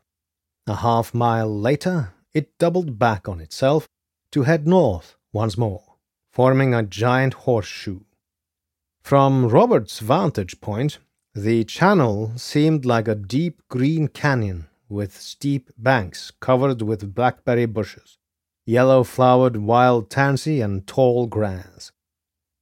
A 0.66 0.74
half 0.86 1.14
mile 1.14 1.52
later, 1.68 2.14
it 2.34 2.58
doubled 2.58 2.98
back 2.98 3.28
on 3.28 3.40
itself 3.40 3.86
to 4.32 4.42
head 4.42 4.66
north 4.66 5.16
once 5.32 5.56
more, 5.56 5.84
forming 6.32 6.74
a 6.74 6.82
giant 6.82 7.34
horseshoe. 7.46 8.00
From 9.02 9.48
Robert's 9.48 9.98
vantage 9.98 10.60
point, 10.60 10.98
the 11.34 11.64
channel 11.64 12.32
seemed 12.36 12.84
like 12.84 13.08
a 13.08 13.14
deep 13.14 13.62
green 13.68 14.08
canyon 14.08 14.68
with 14.88 15.20
steep 15.20 15.70
banks 15.76 16.32
covered 16.40 16.82
with 16.82 17.14
blackberry 17.14 17.66
bushes, 17.66 18.18
yellow 18.66 19.02
flowered 19.02 19.56
wild 19.56 20.10
tansy, 20.10 20.60
and 20.60 20.86
tall 20.86 21.26
grass. 21.26 21.92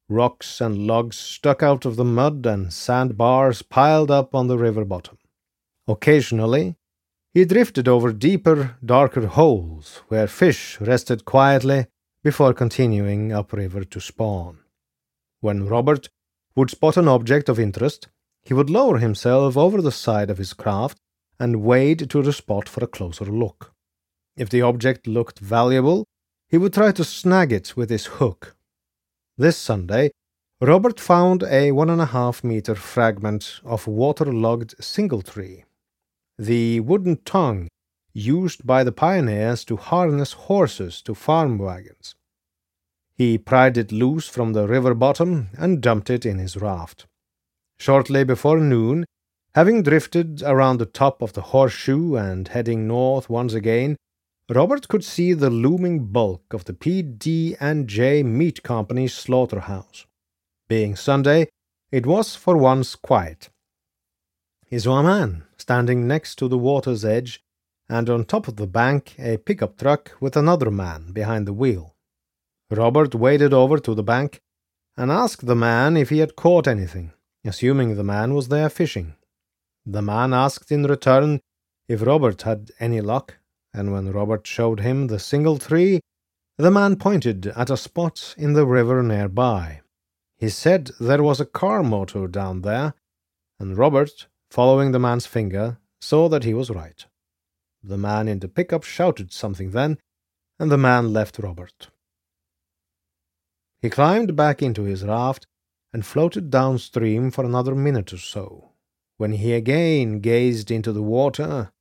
Rocks 0.08 0.60
and 0.60 0.86
logs 0.86 1.16
stuck 1.16 1.62
out 1.62 1.84
of 1.84 1.96
the 1.96 2.04
mud 2.04 2.46
and 2.46 2.72
sandbars 2.72 3.60
piled 3.60 4.10
up 4.10 4.34
on 4.34 4.46
the 4.46 4.56
river 4.56 4.84
bottom. 4.84 5.18
Occasionally, 5.86 6.76
he 7.34 7.44
drifted 7.44 7.86
over 7.88 8.12
deeper, 8.12 8.76
darker 8.84 9.26
holes 9.26 10.02
where 10.08 10.26
fish 10.26 10.80
rested 10.80 11.24
quietly 11.24 11.86
before 12.22 12.54
continuing 12.54 13.32
upriver 13.32 13.84
to 13.84 14.00
spawn. 14.00 14.58
When 15.40 15.66
Robert 15.68 16.08
would 16.58 16.70
spot 16.70 16.96
an 16.96 17.06
object 17.06 17.48
of 17.48 17.60
interest, 17.60 18.08
he 18.42 18.52
would 18.52 18.68
lower 18.68 18.98
himself 18.98 19.56
over 19.56 19.80
the 19.80 19.92
side 19.92 20.28
of 20.28 20.38
his 20.38 20.52
craft 20.52 20.98
and 21.38 21.62
wade 21.62 22.10
to 22.10 22.20
the 22.20 22.32
spot 22.32 22.68
for 22.68 22.82
a 22.82 22.88
closer 22.88 23.26
look. 23.26 23.72
If 24.36 24.50
the 24.50 24.62
object 24.62 25.06
looked 25.06 25.38
valuable, 25.38 26.04
he 26.48 26.58
would 26.58 26.74
try 26.74 26.90
to 26.90 27.04
snag 27.04 27.52
it 27.52 27.76
with 27.76 27.90
his 27.90 28.06
hook. 28.06 28.56
This 29.36 29.56
Sunday, 29.56 30.10
Robert 30.60 30.98
found 30.98 31.44
a 31.44 31.70
one 31.70 31.90
and 31.90 32.00
a 32.00 32.06
half 32.06 32.42
meter 32.42 32.74
fragment 32.74 33.60
of 33.64 33.86
waterlogged 33.86 34.74
singletree, 34.80 35.62
the 36.36 36.80
wooden 36.80 37.18
tongue 37.24 37.68
used 38.12 38.66
by 38.66 38.82
the 38.82 38.90
pioneers 38.90 39.64
to 39.66 39.76
harness 39.76 40.32
horses 40.32 41.02
to 41.02 41.14
farm 41.14 41.56
wagons. 41.56 42.16
He 43.18 43.36
pried 43.36 43.76
it 43.76 43.92
loose 43.92 44.28
from 44.28 44.54
the 44.54 44.66
river 44.66 44.94
bottom 44.94 45.50
and 45.58 45.82
dumped 45.82 46.08
it 46.08 46.24
in 46.24 46.38
his 46.38 46.56
raft. 46.56 47.06
Shortly 47.78 48.24
before 48.24 48.58
noon, 48.58 49.04
Having 49.58 49.82
drifted 49.82 50.42
around 50.44 50.78
the 50.78 50.86
top 50.86 51.20
of 51.20 51.32
the 51.32 51.40
horseshoe 51.40 52.14
and 52.14 52.46
heading 52.46 52.86
north 52.86 53.28
once 53.28 53.54
again, 53.54 53.96
Robert 54.48 54.86
could 54.86 55.04
see 55.04 55.32
the 55.32 55.50
looming 55.50 56.06
bulk 56.06 56.54
of 56.54 56.64
the 56.64 56.72
PD&J 56.72 58.22
Meat 58.22 58.62
Company's 58.62 59.14
slaughterhouse. 59.14 60.06
Being 60.68 60.94
Sunday, 60.94 61.48
it 61.90 62.06
was 62.06 62.36
for 62.36 62.56
once 62.56 62.94
quiet. 62.94 63.48
He 64.64 64.78
saw 64.78 65.00
a 65.00 65.02
man 65.02 65.42
standing 65.56 66.06
next 66.06 66.36
to 66.36 66.46
the 66.46 66.56
water's 66.56 67.04
edge, 67.04 67.40
and 67.88 68.08
on 68.08 68.26
top 68.26 68.46
of 68.46 68.56
the 68.56 68.66
bank 68.68 69.16
a 69.18 69.38
pickup 69.38 69.76
truck 69.76 70.12
with 70.20 70.36
another 70.36 70.70
man 70.70 71.10
behind 71.12 71.48
the 71.48 71.52
wheel. 71.52 71.96
Robert 72.70 73.14
waded 73.14 73.54
over 73.54 73.78
to 73.78 73.94
the 73.94 74.02
bank 74.02 74.40
and 74.96 75.10
asked 75.10 75.46
the 75.46 75.54
man 75.54 75.96
if 75.96 76.10
he 76.10 76.18
had 76.18 76.36
caught 76.36 76.66
anything, 76.66 77.12
assuming 77.44 77.94
the 77.94 78.04
man 78.04 78.34
was 78.34 78.48
there 78.48 78.68
fishing. 78.68 79.14
The 79.86 80.02
man 80.02 80.34
asked 80.34 80.70
in 80.70 80.82
return 80.84 81.40
if 81.88 82.02
Robert 82.02 82.42
had 82.42 82.70
any 82.78 83.00
luck, 83.00 83.38
and 83.72 83.92
when 83.92 84.12
Robert 84.12 84.46
showed 84.46 84.80
him 84.80 85.06
the 85.06 85.18
singletree, 85.18 86.00
the 86.58 86.70
man 86.70 86.96
pointed 86.96 87.46
at 87.46 87.70
a 87.70 87.76
spot 87.76 88.34
in 88.36 88.52
the 88.52 88.66
river 88.66 89.02
nearby. 89.02 89.80
He 90.36 90.48
said 90.48 90.90
there 91.00 91.22
was 91.22 91.40
a 91.40 91.46
car 91.46 91.82
motor 91.82 92.26
down 92.26 92.62
there, 92.62 92.94
and 93.58 93.78
Robert, 93.78 94.26
following 94.50 94.92
the 94.92 94.98
man's 94.98 95.26
finger, 95.26 95.78
saw 96.00 96.28
that 96.28 96.44
he 96.44 96.52
was 96.52 96.70
right. 96.70 97.06
The 97.82 97.96
man 97.96 98.28
in 98.28 98.40
the 98.40 98.48
pickup 98.48 98.82
shouted 98.82 99.32
something 99.32 99.70
then, 99.70 99.98
and 100.58 100.70
the 100.70 100.78
man 100.78 101.12
left 101.12 101.38
Robert. 101.38 101.88
He 103.80 103.90
climbed 103.90 104.34
back 104.34 104.60
into 104.60 104.82
his 104.82 105.04
raft 105.04 105.46
and 105.92 106.04
floated 106.04 106.50
downstream 106.50 107.30
for 107.30 107.44
another 107.44 107.74
minute 107.74 108.12
or 108.12 108.18
so. 108.18 108.72
When 109.16 109.32
he 109.32 109.52
again 109.52 110.20
gazed 110.20 110.70
into 110.70 110.92
the 110.92 111.02
water, 111.02 111.72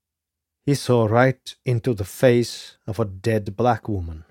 he 0.66 0.76
saw 0.76 1.06
right 1.06 1.56
into 1.66 1.94
the 1.94 2.06
face 2.06 2.78
of 2.86 3.00
a 3.00 3.06
dead 3.06 3.56
black 3.56 3.88
woman. 3.88 4.26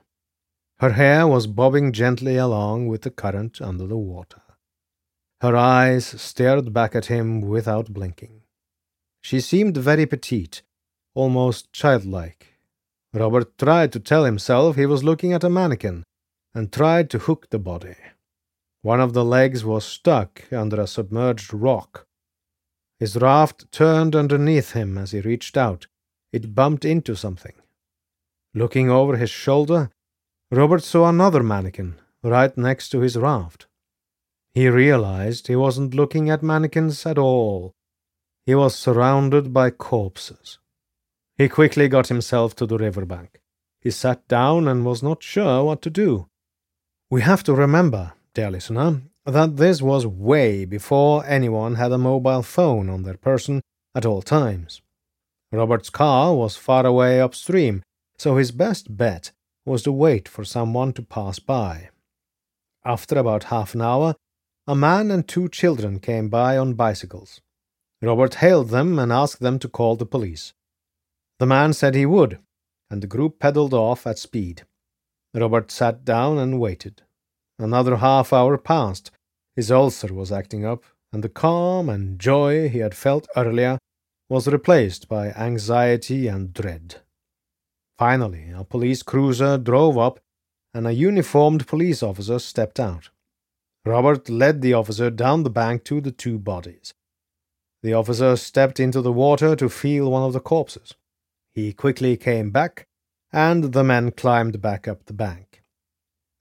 Her 0.78 0.90
hair 0.90 1.26
was 1.26 1.46
bobbing 1.46 1.92
gently 1.92 2.36
along 2.36 2.88
with 2.88 3.02
the 3.02 3.10
current 3.10 3.60
under 3.60 3.86
the 3.86 3.96
water. 3.96 4.42
Her 5.40 5.56
eyes 5.56 6.06
stared 6.06 6.72
back 6.72 6.94
at 6.94 7.06
him 7.06 7.40
without 7.40 7.92
blinking. 7.92 8.42
She 9.22 9.40
seemed 9.40 9.76
very 9.76 10.06
petite, 10.06 10.62
almost 11.14 11.72
childlike. 11.72 12.58
Robert 13.12 13.56
tried 13.58 13.92
to 13.92 14.00
tell 14.00 14.24
himself 14.24 14.76
he 14.76 14.86
was 14.86 15.02
looking 15.02 15.32
at 15.32 15.44
a 15.44 15.50
mannequin 15.50 16.04
and 16.56 16.72
tried 16.72 17.10
to 17.10 17.18
hook 17.18 17.50
the 17.50 17.58
body. 17.58 17.96
One 18.82 19.00
of 19.00 19.12
the 19.12 19.24
legs 19.24 19.64
was 19.64 19.84
stuck 19.84 20.50
under 20.52 20.80
a 20.80 20.86
submerged 20.86 21.52
rock, 21.52 22.06
his 22.98 23.16
raft 23.16 23.70
turned 23.70 24.16
underneath 24.16 24.72
him 24.72 24.96
as 24.96 25.10
he 25.12 25.20
reached 25.20 25.56
out. 25.56 25.86
It 26.32 26.54
bumped 26.54 26.84
into 26.84 27.14
something. 27.14 27.52
Looking 28.54 28.90
over 28.90 29.16
his 29.16 29.30
shoulder, 29.30 29.90
Robert 30.50 30.82
saw 30.82 31.08
another 31.08 31.42
mannequin 31.42 31.96
right 32.22 32.56
next 32.56 32.88
to 32.90 33.00
his 33.00 33.16
raft. 33.16 33.66
He 34.54 34.68
realized 34.68 35.46
he 35.46 35.56
wasn't 35.56 35.94
looking 35.94 36.30
at 36.30 36.42
mannequins 36.42 37.04
at 37.04 37.18
all. 37.18 37.74
He 38.46 38.54
was 38.54 38.74
surrounded 38.74 39.52
by 39.52 39.70
corpses. 39.70 40.58
He 41.36 41.50
quickly 41.50 41.88
got 41.88 42.08
himself 42.08 42.56
to 42.56 42.66
the 42.66 42.78
river 42.78 43.04
bank. 43.04 43.40
He 43.80 43.90
sat 43.90 44.26
down 44.26 44.66
and 44.66 44.86
was 44.86 45.02
not 45.02 45.22
sure 45.22 45.62
what 45.64 45.82
to 45.82 45.90
do. 45.90 46.28
We 47.08 47.22
have 47.22 47.44
to 47.44 47.54
remember, 47.54 48.14
dear 48.34 48.50
listener, 48.50 49.02
that 49.24 49.56
this 49.56 49.80
was 49.80 50.04
way 50.06 50.64
before 50.64 51.24
anyone 51.24 51.76
had 51.76 51.92
a 51.92 51.98
mobile 51.98 52.42
phone 52.42 52.90
on 52.90 53.02
their 53.02 53.16
person 53.16 53.62
at 53.94 54.04
all 54.04 54.22
times. 54.22 54.82
Robert's 55.52 55.88
car 55.88 56.34
was 56.34 56.56
far 56.56 56.84
away 56.84 57.20
upstream, 57.20 57.84
so 58.18 58.36
his 58.36 58.50
best 58.50 58.96
bet 58.96 59.30
was 59.64 59.84
to 59.84 59.92
wait 59.92 60.28
for 60.28 60.44
someone 60.44 60.92
to 60.94 61.02
pass 61.02 61.38
by. 61.38 61.90
After 62.84 63.16
about 63.18 63.44
half 63.44 63.74
an 63.74 63.82
hour, 63.82 64.16
a 64.66 64.74
man 64.74 65.12
and 65.12 65.28
two 65.28 65.48
children 65.48 66.00
came 66.00 66.28
by 66.28 66.58
on 66.58 66.74
bicycles. 66.74 67.40
Robert 68.02 68.34
hailed 68.34 68.70
them 68.70 68.98
and 68.98 69.12
asked 69.12 69.40
them 69.40 69.60
to 69.60 69.68
call 69.68 69.94
the 69.94 70.06
police. 70.06 70.54
The 71.38 71.46
man 71.46 71.72
said 71.72 71.94
he 71.94 72.04
would, 72.04 72.40
and 72.90 73.00
the 73.00 73.06
group 73.06 73.38
pedaled 73.38 73.74
off 73.74 74.08
at 74.08 74.18
speed. 74.18 74.64
Robert 75.36 75.70
sat 75.70 76.04
down 76.04 76.38
and 76.38 76.58
waited. 76.58 77.02
Another 77.58 77.96
half 77.96 78.32
hour 78.32 78.56
passed. 78.56 79.10
His 79.54 79.70
ulcer 79.70 80.12
was 80.12 80.32
acting 80.32 80.64
up, 80.64 80.82
and 81.12 81.22
the 81.22 81.28
calm 81.28 81.88
and 81.88 82.18
joy 82.18 82.68
he 82.68 82.78
had 82.78 82.94
felt 82.94 83.28
earlier 83.36 83.78
was 84.28 84.48
replaced 84.48 85.08
by 85.08 85.28
anxiety 85.32 86.26
and 86.26 86.52
dread. 86.52 86.96
Finally, 87.98 88.50
a 88.54 88.64
police 88.64 89.02
cruiser 89.02 89.56
drove 89.56 89.96
up, 89.96 90.20
and 90.74 90.86
a 90.86 90.92
uniformed 90.92 91.66
police 91.66 92.02
officer 92.02 92.38
stepped 92.38 92.80
out. 92.80 93.10
Robert 93.84 94.28
led 94.28 94.62
the 94.62 94.74
officer 94.74 95.10
down 95.10 95.42
the 95.42 95.50
bank 95.50 95.84
to 95.84 96.00
the 96.00 96.10
two 96.10 96.38
bodies. 96.38 96.92
The 97.82 97.94
officer 97.94 98.36
stepped 98.36 98.80
into 98.80 99.00
the 99.00 99.12
water 99.12 99.54
to 99.56 99.68
feel 99.68 100.10
one 100.10 100.24
of 100.24 100.32
the 100.32 100.40
corpses. 100.40 100.94
He 101.54 101.72
quickly 101.72 102.16
came 102.16 102.50
back, 102.50 102.88
and 103.32 103.72
the 103.72 103.84
men 103.84 104.10
climbed 104.10 104.60
back 104.60 104.86
up 104.86 105.06
the 105.06 105.12
bank. 105.12 105.62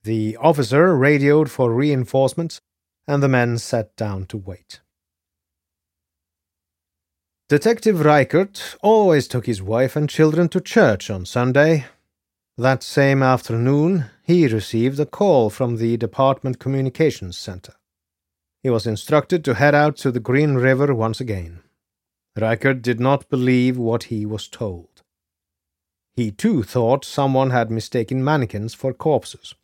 The 0.04 0.36
officer 0.36 0.96
radioed 0.96 1.50
for 1.50 1.72
reinforcements, 1.72 2.60
and 3.08 3.22
the 3.22 3.28
men 3.28 3.58
sat 3.58 3.96
down 3.96 4.26
to 4.26 4.36
wait. 4.36 4.80
Detective 7.48 8.04
Reichert 8.04 8.76
always 8.82 9.28
took 9.28 9.46
his 9.46 9.62
wife 9.62 9.94
and 9.94 10.08
children 10.08 10.48
to 10.48 10.60
church 10.60 11.10
on 11.10 11.24
Sunday. 11.24 11.86
That 12.58 12.82
same 12.82 13.22
afternoon, 13.22 14.06
he 14.24 14.48
received 14.48 14.98
a 14.98 15.06
call 15.06 15.50
from 15.50 15.76
the 15.76 15.96
Department 15.96 16.58
Communications 16.58 17.36
Center. 17.36 17.74
He 18.62 18.70
was 18.70 18.86
instructed 18.86 19.44
to 19.44 19.54
head 19.54 19.76
out 19.76 19.96
to 19.98 20.10
the 20.10 20.18
Green 20.18 20.54
River 20.54 20.92
once 20.92 21.20
again. 21.20 21.62
Reichert 22.36 22.82
did 22.82 22.98
not 22.98 23.28
believe 23.28 23.78
what 23.78 24.04
he 24.04 24.26
was 24.26 24.48
told. 24.48 24.95
He 26.16 26.30
too 26.30 26.62
thought 26.62 27.04
someone 27.04 27.50
had 27.50 27.70
mistaken 27.70 28.24
mannequins 28.24 28.72
for 28.72 28.94
corpses. 28.94 29.54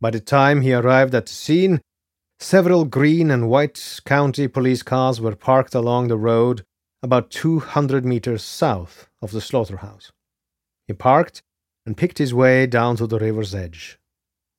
By 0.00 0.10
the 0.10 0.20
time 0.20 0.62
he 0.62 0.72
arrived 0.72 1.14
at 1.14 1.26
the 1.26 1.32
scene, 1.32 1.82
several 2.40 2.86
green 2.86 3.30
and 3.30 3.50
white 3.50 4.00
county 4.06 4.48
police 4.48 4.82
cars 4.82 5.20
were 5.20 5.36
parked 5.36 5.74
along 5.74 6.08
the 6.08 6.16
road 6.16 6.64
about 7.02 7.30
200 7.30 8.06
meters 8.06 8.42
south 8.42 9.08
of 9.20 9.32
the 9.32 9.40
slaughterhouse. 9.42 10.12
He 10.86 10.94
parked 10.94 11.42
and 11.84 11.96
picked 11.96 12.18
his 12.18 12.32
way 12.32 12.66
down 12.66 12.96
to 12.96 13.06
the 13.06 13.18
river's 13.18 13.54
edge. 13.54 13.98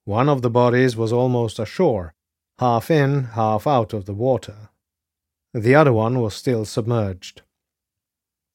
One 0.06 0.30
of 0.30 0.44
the 0.44 0.52
bodies 0.52 0.96
was 0.96 1.12
almost 1.12 1.58
ashore, 1.58 2.14
half 2.60 2.92
in, 2.92 3.24
half 3.34 3.66
out 3.66 3.92
of 3.92 4.06
the 4.06 4.14
water. 4.14 4.70
The 5.54 5.76
other 5.76 5.94
one 5.94 6.22
was 6.22 6.36
still 6.36 6.64
submerged. 6.64 7.42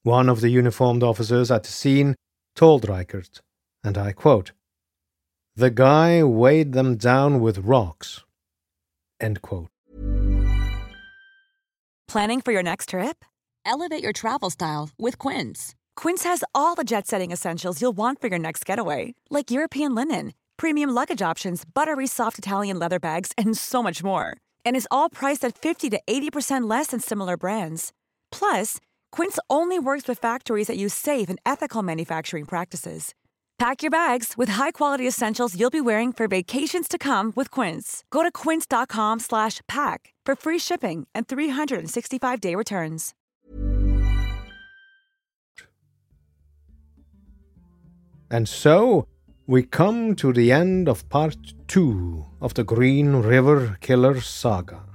One 0.04 0.28
of 0.28 0.40
the 0.40 0.48
uniformed 0.48 1.02
officers 1.02 1.50
at 1.50 1.64
the 1.64 1.70
scene 1.70 2.14
told 2.54 2.88
Reichert, 2.88 3.40
and 3.84 3.96
I 3.98 4.12
quote, 4.12 4.52
The 5.56 5.70
guy 5.70 6.22
weighed 6.22 6.72
them 6.72 6.96
down 6.96 7.40
with 7.40 7.58
rocks. 7.58 8.24
End 9.20 9.42
quote. 9.42 9.68
Planning 12.08 12.42
for 12.42 12.52
your 12.52 12.62
next 12.62 12.90
trip? 12.90 13.24
Elevate 13.64 14.02
your 14.02 14.12
travel 14.12 14.50
style 14.50 14.90
with 14.98 15.16
Quince. 15.18 15.74
Quince 15.96 16.24
has 16.24 16.44
all 16.54 16.74
the 16.74 16.84
jet 16.84 17.06
setting 17.06 17.30
essentials 17.30 17.80
you'll 17.80 17.96
want 17.96 18.20
for 18.20 18.28
your 18.28 18.38
next 18.38 18.66
getaway, 18.66 19.14
like 19.30 19.50
European 19.50 19.94
linen, 19.94 20.34
premium 20.56 20.90
luggage 20.90 21.22
options, 21.22 21.64
buttery 21.64 22.06
soft 22.06 22.38
Italian 22.38 22.78
leather 22.78 22.98
bags, 22.98 23.32
and 23.38 23.56
so 23.56 23.82
much 23.82 24.02
more. 24.04 24.36
And 24.64 24.76
is 24.76 24.88
all 24.90 25.08
priced 25.08 25.44
at 25.44 25.56
50 25.56 25.88
to 25.90 26.00
80% 26.06 26.68
less 26.68 26.88
than 26.88 27.00
similar 27.00 27.36
brands. 27.36 27.92
Plus, 28.30 28.78
Quince 29.12 29.38
only 29.48 29.78
works 29.78 30.08
with 30.08 30.18
factories 30.18 30.66
that 30.66 30.76
use 30.76 30.94
safe 30.94 31.28
and 31.28 31.38
ethical 31.46 31.82
manufacturing 31.82 32.46
practices. 32.46 33.14
Pack 33.58 33.82
your 33.84 33.90
bags 33.90 34.32
with 34.36 34.48
high-quality 34.50 35.06
essentials 35.06 35.56
you'll 35.56 35.70
be 35.70 35.80
wearing 35.80 36.12
for 36.12 36.26
vacations 36.26 36.88
to 36.88 36.98
come 36.98 37.32
with 37.36 37.48
Quince. 37.50 38.02
Go 38.10 38.24
to 38.24 38.32
quince.com/pack 38.32 40.14
for 40.26 40.34
free 40.34 40.58
shipping 40.58 41.06
and 41.14 41.28
365-day 41.28 42.56
returns. 42.56 43.14
And 48.30 48.48
so 48.48 49.06
we 49.46 49.62
come 49.62 50.14
to 50.16 50.32
the 50.32 50.50
end 50.50 50.88
of 50.88 51.06
part 51.10 51.52
2 51.68 52.24
of 52.40 52.54
the 52.54 52.64
Green 52.64 53.16
River 53.16 53.76
Killer 53.80 54.20
saga. 54.22 54.91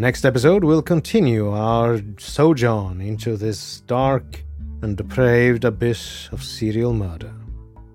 Next 0.00 0.24
episode, 0.24 0.62
we'll 0.62 0.80
continue 0.80 1.50
our 1.50 2.00
sojourn 2.18 3.00
into 3.00 3.36
this 3.36 3.80
dark 3.80 4.44
and 4.80 4.96
depraved 4.96 5.64
abyss 5.64 6.28
of 6.30 6.44
serial 6.44 6.92
murder. 6.92 7.34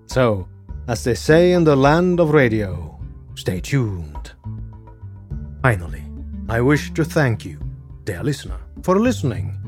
So, 0.04 0.46
as 0.86 1.02
they 1.02 1.14
say 1.14 1.52
in 1.52 1.64
the 1.64 1.74
land 1.74 2.20
of 2.20 2.34
radio, 2.34 3.00
stay 3.36 3.58
tuned. 3.58 4.32
Finally, 5.62 6.04
I 6.46 6.60
wish 6.60 6.92
to 6.92 7.06
thank 7.06 7.42
you, 7.46 7.58
dear 8.04 8.22
listener, 8.22 8.60
for 8.82 9.00
listening. 9.00 9.58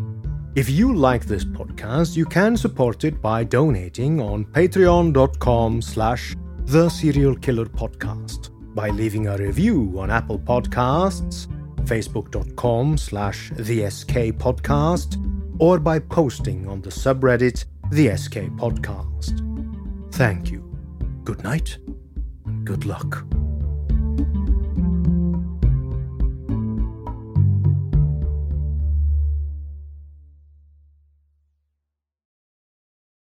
If 0.54 0.68
you 0.68 0.94
like 0.94 1.24
this 1.24 1.44
podcast, 1.46 2.18
you 2.18 2.26
can 2.26 2.54
support 2.54 3.04
it 3.04 3.22
by 3.22 3.44
donating 3.44 4.20
on 4.20 4.44
patreon.com 4.44 5.80
slash 5.80 6.36
the 6.66 6.90
serial 6.90 7.34
killer 7.34 7.64
podcast, 7.64 8.50
by 8.74 8.90
leaving 8.90 9.26
a 9.26 9.38
review 9.38 9.94
on 9.96 10.10
Apple 10.10 10.38
Podcasts, 10.38 11.48
facebook.com 11.86 12.98
slash 12.98 13.50
the 13.56 13.88
SK 13.90 14.36
podcast, 14.38 15.16
or 15.58 15.78
by 15.78 15.98
posting 15.98 16.68
on 16.68 16.82
the 16.82 16.90
subreddit 16.90 17.64
the 17.90 18.16
SK 18.16 18.50
podcast. 18.58 19.42
Thank 20.12 20.50
you. 20.50 20.62
Good 21.24 21.42
night 21.42 21.78
good 22.66 22.84
luck. 22.84 23.45